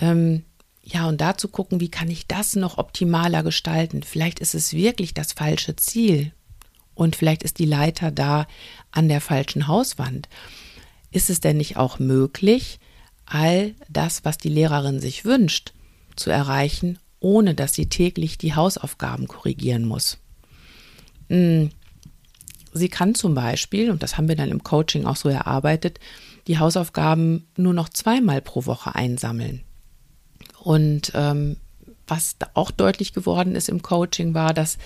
Ähm, 0.00 0.44
ja, 0.82 1.06
und 1.06 1.20
da 1.20 1.36
zu 1.36 1.48
gucken, 1.48 1.80
wie 1.80 1.90
kann 1.90 2.10
ich 2.10 2.26
das 2.26 2.56
noch 2.56 2.78
optimaler 2.78 3.42
gestalten? 3.42 4.02
Vielleicht 4.02 4.40
ist 4.40 4.54
es 4.54 4.72
wirklich 4.72 5.12
das 5.12 5.32
falsche 5.32 5.76
Ziel 5.76 6.32
und 6.94 7.14
vielleicht 7.14 7.42
ist 7.42 7.58
die 7.58 7.66
Leiter 7.66 8.10
da 8.10 8.46
an 8.90 9.08
der 9.08 9.20
falschen 9.20 9.68
Hauswand. 9.68 10.28
Ist 11.10 11.30
es 11.30 11.40
denn 11.40 11.58
nicht 11.58 11.76
auch 11.76 11.98
möglich, 11.98 12.80
all 13.26 13.74
das, 13.88 14.24
was 14.24 14.38
die 14.38 14.48
Lehrerin 14.48 15.00
sich 15.00 15.24
wünscht, 15.24 15.74
zu 16.16 16.30
erreichen, 16.30 16.98
ohne 17.20 17.54
dass 17.54 17.74
sie 17.74 17.88
täglich 17.88 18.38
die 18.38 18.54
Hausaufgaben 18.54 19.28
korrigieren 19.28 19.84
muss? 19.84 20.18
Hm, 21.28 21.70
Sie 22.72 22.88
kann 22.88 23.14
zum 23.14 23.34
Beispiel, 23.34 23.90
und 23.90 24.02
das 24.02 24.16
haben 24.16 24.28
wir 24.28 24.36
dann 24.36 24.50
im 24.50 24.62
Coaching 24.62 25.04
auch 25.04 25.16
so 25.16 25.28
erarbeitet, 25.28 26.00
die 26.46 26.58
Hausaufgaben 26.58 27.46
nur 27.56 27.74
noch 27.74 27.88
zweimal 27.88 28.40
pro 28.40 28.66
Woche 28.66 28.94
einsammeln. 28.94 29.62
Und 30.68 31.12
ähm, 31.14 31.56
was 32.06 32.36
auch 32.52 32.70
deutlich 32.70 33.14
geworden 33.14 33.54
ist 33.54 33.70
im 33.70 33.80
Coaching 33.80 34.34
war, 34.34 34.52
dass 34.52 34.76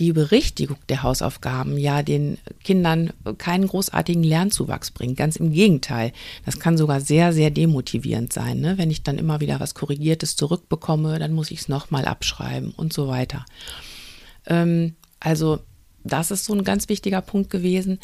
die 0.00 0.14
Berichtigung 0.14 0.78
der 0.88 1.02
Hausaufgaben 1.02 1.76
ja 1.76 2.02
den 2.02 2.38
Kindern 2.64 3.12
keinen 3.36 3.66
großartigen 3.66 4.22
Lernzuwachs 4.22 4.90
bringt. 4.90 5.18
Ganz 5.18 5.36
im 5.36 5.52
Gegenteil. 5.52 6.12
Das 6.46 6.58
kann 6.60 6.78
sogar 6.78 7.02
sehr, 7.02 7.34
sehr 7.34 7.50
demotivierend 7.50 8.32
sein. 8.32 8.60
Ne? 8.60 8.78
Wenn 8.78 8.90
ich 8.90 9.02
dann 9.02 9.18
immer 9.18 9.40
wieder 9.40 9.60
was 9.60 9.74
Korrigiertes 9.74 10.34
zurückbekomme, 10.34 11.18
dann 11.18 11.34
muss 11.34 11.50
ich 11.50 11.60
es 11.60 11.68
nochmal 11.68 12.06
abschreiben 12.06 12.70
und 12.70 12.94
so 12.94 13.06
weiter. 13.06 13.44
Ähm, 14.46 14.94
also 15.20 15.58
das 16.04 16.30
ist 16.30 16.46
so 16.46 16.54
ein 16.54 16.64
ganz 16.64 16.88
wichtiger 16.88 17.20
Punkt 17.20 17.50
gewesen. 17.50 17.98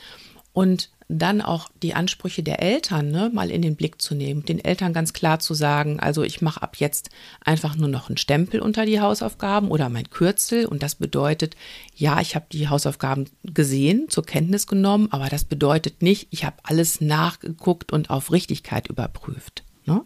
Und 0.52 0.90
dann 1.08 1.42
auch 1.42 1.68
die 1.82 1.94
Ansprüche 1.94 2.42
der 2.42 2.62
Eltern 2.62 3.10
ne, 3.10 3.30
mal 3.32 3.50
in 3.50 3.62
den 3.62 3.76
Blick 3.76 4.00
zu 4.00 4.14
nehmen, 4.14 4.44
den 4.44 4.64
Eltern 4.64 4.92
ganz 4.94 5.12
klar 5.12 5.38
zu 5.38 5.52
sagen, 5.52 6.00
also 6.00 6.22
ich 6.22 6.40
mache 6.40 6.62
ab 6.62 6.76
jetzt 6.76 7.10
einfach 7.44 7.76
nur 7.76 7.88
noch 7.88 8.08
einen 8.08 8.16
Stempel 8.16 8.60
unter 8.60 8.86
die 8.86 9.00
Hausaufgaben 9.00 9.70
oder 9.70 9.88
mein 9.90 10.08
Kürzel 10.08 10.66
und 10.66 10.82
das 10.82 10.94
bedeutet, 10.94 11.56
ja, 11.94 12.20
ich 12.20 12.34
habe 12.34 12.46
die 12.50 12.68
Hausaufgaben 12.68 13.26
gesehen, 13.44 14.06
zur 14.08 14.24
Kenntnis 14.24 14.66
genommen, 14.66 15.08
aber 15.10 15.28
das 15.28 15.44
bedeutet 15.44 16.02
nicht, 16.02 16.28
ich 16.30 16.44
habe 16.44 16.56
alles 16.62 17.00
nachgeguckt 17.00 17.92
und 17.92 18.08
auf 18.08 18.32
Richtigkeit 18.32 18.88
überprüft. 18.88 19.62
Ne? 19.84 20.02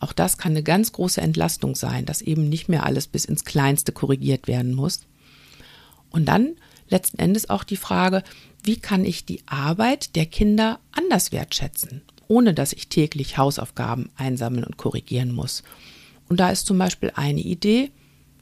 Auch 0.00 0.12
das 0.12 0.38
kann 0.38 0.52
eine 0.52 0.62
ganz 0.62 0.92
große 0.92 1.20
Entlastung 1.20 1.74
sein, 1.74 2.04
dass 2.04 2.20
eben 2.20 2.48
nicht 2.48 2.68
mehr 2.68 2.84
alles 2.84 3.06
bis 3.06 3.24
ins 3.24 3.44
Kleinste 3.44 3.92
korrigiert 3.92 4.48
werden 4.48 4.74
muss. 4.74 5.06
Und 6.10 6.26
dann 6.26 6.56
letzten 6.88 7.18
Endes 7.18 7.50
auch 7.50 7.64
die 7.64 7.76
Frage, 7.76 8.22
wie 8.62 8.76
kann 8.76 9.04
ich 9.04 9.24
die 9.24 9.42
Arbeit 9.46 10.16
der 10.16 10.26
Kinder 10.26 10.80
anders 10.92 11.32
wertschätzen, 11.32 12.02
ohne 12.28 12.54
dass 12.54 12.72
ich 12.72 12.88
täglich 12.88 13.38
Hausaufgaben 13.38 14.10
einsammeln 14.16 14.64
und 14.64 14.76
korrigieren 14.76 15.32
muss. 15.32 15.62
Und 16.28 16.40
da 16.40 16.50
ist 16.50 16.66
zum 16.66 16.78
Beispiel 16.78 17.12
eine 17.14 17.40
Idee, 17.40 17.90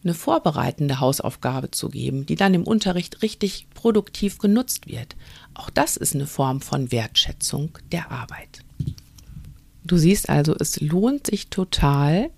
eine 0.03 0.15
vorbereitende 0.15 1.01
Hausaufgabe 1.01 1.71
zu 1.71 1.89
geben, 1.89 2.27
die 2.27 2.37
dann 2.37 2.55
im 2.55 2.65
Unterricht 2.65 3.23
richtig 3.23 3.67
produktiv 3.75 4.39
genutzt 4.39 4.87
wird. 4.87 5.17
Auch 5.55 5.71
das 5.71 5.97
ist 5.97 6.15
eine 6.15 6.27
Form 6.27 6.61
von 6.61 6.93
Wertschätzung 6.93 7.79
der 7.91 8.11
Arbeit. 8.11 8.61
Du 9.85 9.97
siehst 9.97 10.29
also, 10.29 10.55
es 10.59 10.81
lohnt 10.81 11.27
sich 11.27 11.49
total, 11.49 12.31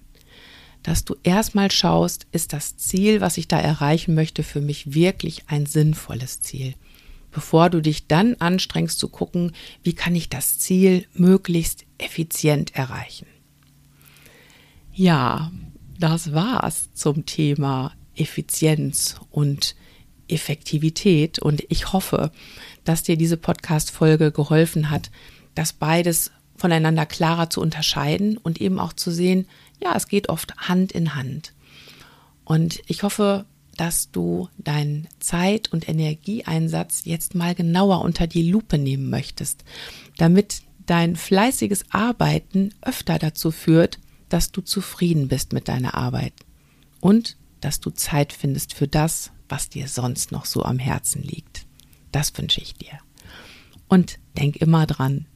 dass 0.87 1.05
du 1.05 1.16
erstmal 1.25 1.72
schaust, 1.72 2.29
ist 2.31 2.53
das 2.53 2.77
Ziel, 2.77 3.20
was 3.20 3.38
ich 3.38 3.49
da 3.49 3.59
erreichen 3.59 4.14
möchte, 4.14 4.44
für 4.44 4.61
mich 4.61 4.94
wirklich 4.94 5.42
ein 5.49 5.66
sinnvolles 5.66 6.42
Ziel. 6.42 6.75
Bevor 7.33 7.70
du 7.70 7.83
dich 7.83 8.07
dann 8.07 8.37
anstrengst 8.38 9.01
zu 9.01 9.09
gucken, 9.09 9.51
wie 9.83 9.94
kann 9.94 10.14
ich 10.14 10.29
das 10.29 10.61
Ziel 10.61 11.05
möglichst 11.12 11.85
effizient 11.99 12.77
erreichen. 12.77 13.27
Ja, 14.92 15.51
das 15.99 16.33
war's 16.33 16.88
zum 16.94 17.27
Thema 17.27 17.92
Effizienz 18.14 19.16
und 19.33 19.75
Effektivität 20.29 21.40
und 21.40 21.64
ich 21.68 21.92
hoffe, 21.92 22.31
dass 22.85 23.03
dir 23.03 23.16
diese 23.16 23.37
Podcast-Folge 23.37 24.31
geholfen 24.31 24.88
hat, 24.88 25.11
das 25.57 25.72
beides 25.72 26.31
voneinander 26.57 27.07
klarer 27.07 27.51
zu 27.51 27.61
unterscheiden 27.61 28.37
und 28.38 28.61
eben 28.61 28.79
auch 28.79 28.92
zu 28.92 29.11
sehen, 29.11 29.49
ja, 29.82 29.94
es 29.94 30.08
geht 30.08 30.28
oft 30.28 30.56
Hand 30.56 30.92
in 30.92 31.14
Hand. 31.14 31.52
Und 32.44 32.82
ich 32.86 33.02
hoffe, 33.02 33.44
dass 33.76 34.10
du 34.10 34.48
deinen 34.56 35.08
Zeit- 35.20 35.72
und 35.72 35.88
Energieeinsatz 35.88 37.04
jetzt 37.04 37.34
mal 37.34 37.54
genauer 37.54 38.00
unter 38.00 38.26
die 38.26 38.48
Lupe 38.48 38.78
nehmen 38.78 39.10
möchtest, 39.10 39.64
damit 40.16 40.62
dein 40.86 41.16
fleißiges 41.16 41.84
Arbeiten 41.90 42.72
öfter 42.80 43.18
dazu 43.18 43.50
führt, 43.50 43.98
dass 44.28 44.52
du 44.52 44.60
zufrieden 44.60 45.28
bist 45.28 45.52
mit 45.52 45.68
deiner 45.68 45.94
Arbeit 45.94 46.32
und 47.00 47.36
dass 47.60 47.80
du 47.80 47.90
Zeit 47.90 48.32
findest 48.32 48.74
für 48.74 48.88
das, 48.88 49.32
was 49.48 49.68
dir 49.68 49.88
sonst 49.88 50.32
noch 50.32 50.44
so 50.44 50.64
am 50.64 50.78
Herzen 50.78 51.22
liegt. 51.22 51.66
Das 52.12 52.36
wünsche 52.36 52.60
ich 52.60 52.74
dir. 52.74 52.98
Und 53.88 54.18
denk 54.36 54.56
immer 54.56 54.86
dran, 54.86 55.26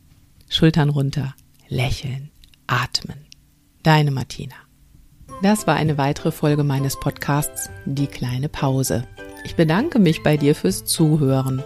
Schultern 0.49 0.89
runter, 0.91 1.35
lächeln, 1.69 2.31
atmen. 2.67 3.30
Deine 3.83 4.11
Martina. 4.11 4.57
Das 5.43 5.67
war 5.67 5.75
eine 5.75 5.97
weitere 5.97 6.33
Folge 6.33 6.65
meines 6.65 7.01
Podcasts 7.01 7.71
Die 7.87 8.09
kleine 8.09 8.51
Pause. 8.51 9.05
Ich 9.47 9.57
bedanke 9.57 9.99
mich 9.99 10.23
bei 10.23 10.37
dir 10.37 10.55
fürs 10.55 10.85
Zuhören. 10.85 11.63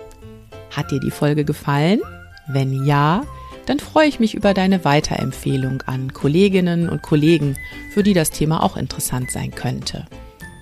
Hat 0.70 0.92
dir 0.92 1.00
die 1.00 1.10
Folge 1.10 1.44
gefallen? 1.44 2.00
Wenn 2.46 2.84
ja, 2.84 3.24
dann 3.66 3.80
freue 3.80 4.06
ich 4.06 4.20
mich 4.20 4.34
über 4.34 4.54
deine 4.54 4.84
Weiterempfehlung 4.84 5.82
an 5.86 6.12
Kolleginnen 6.12 6.88
und 6.88 7.02
Kollegen, 7.02 7.56
für 7.92 8.04
die 8.04 8.14
das 8.14 8.30
Thema 8.30 8.62
auch 8.62 8.76
interessant 8.76 9.32
sein 9.32 9.50
könnte. 9.50 10.06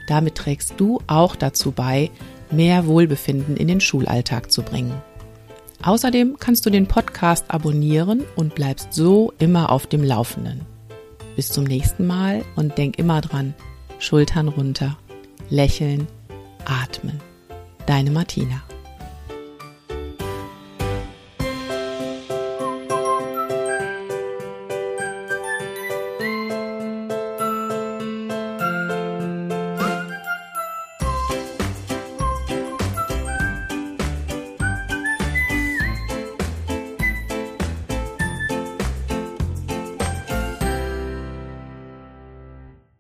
Damit 0.09 0.37
trägst 0.37 0.73
du 0.79 1.03
auch 1.07 1.37
dazu 1.37 1.71
bei, 1.71 2.11
mehr 2.51 2.87
Wohlbefinden 2.87 3.59
in 3.59 3.69
den 3.69 3.83
Schulalltag 3.83 4.51
zu 4.51 4.63
bringen. 4.63 4.95
Außerdem 5.83 6.39
kannst 6.41 6.65
du 6.65 6.71
den 6.71 6.87
Podcast 6.87 7.45
abonnieren 7.49 8.23
und 8.37 8.55
bleibst 8.55 8.95
so 8.95 9.35
immer 9.39 9.71
auf 9.71 9.87
dem 9.87 10.03
Laufenden. 10.03 10.72
Bis 11.37 11.49
zum 11.49 11.65
nächsten 11.65 12.07
Mal 12.07 12.45
und 12.57 12.77
denk 12.79 12.99
immer 12.99 13.21
dran, 13.21 13.55
Schultern 13.99 14.49
runter, 14.49 14.99
lächeln, 15.49 16.07
atmen. 16.65 17.21
Deine 17.87 18.11
Martina. 18.11 18.63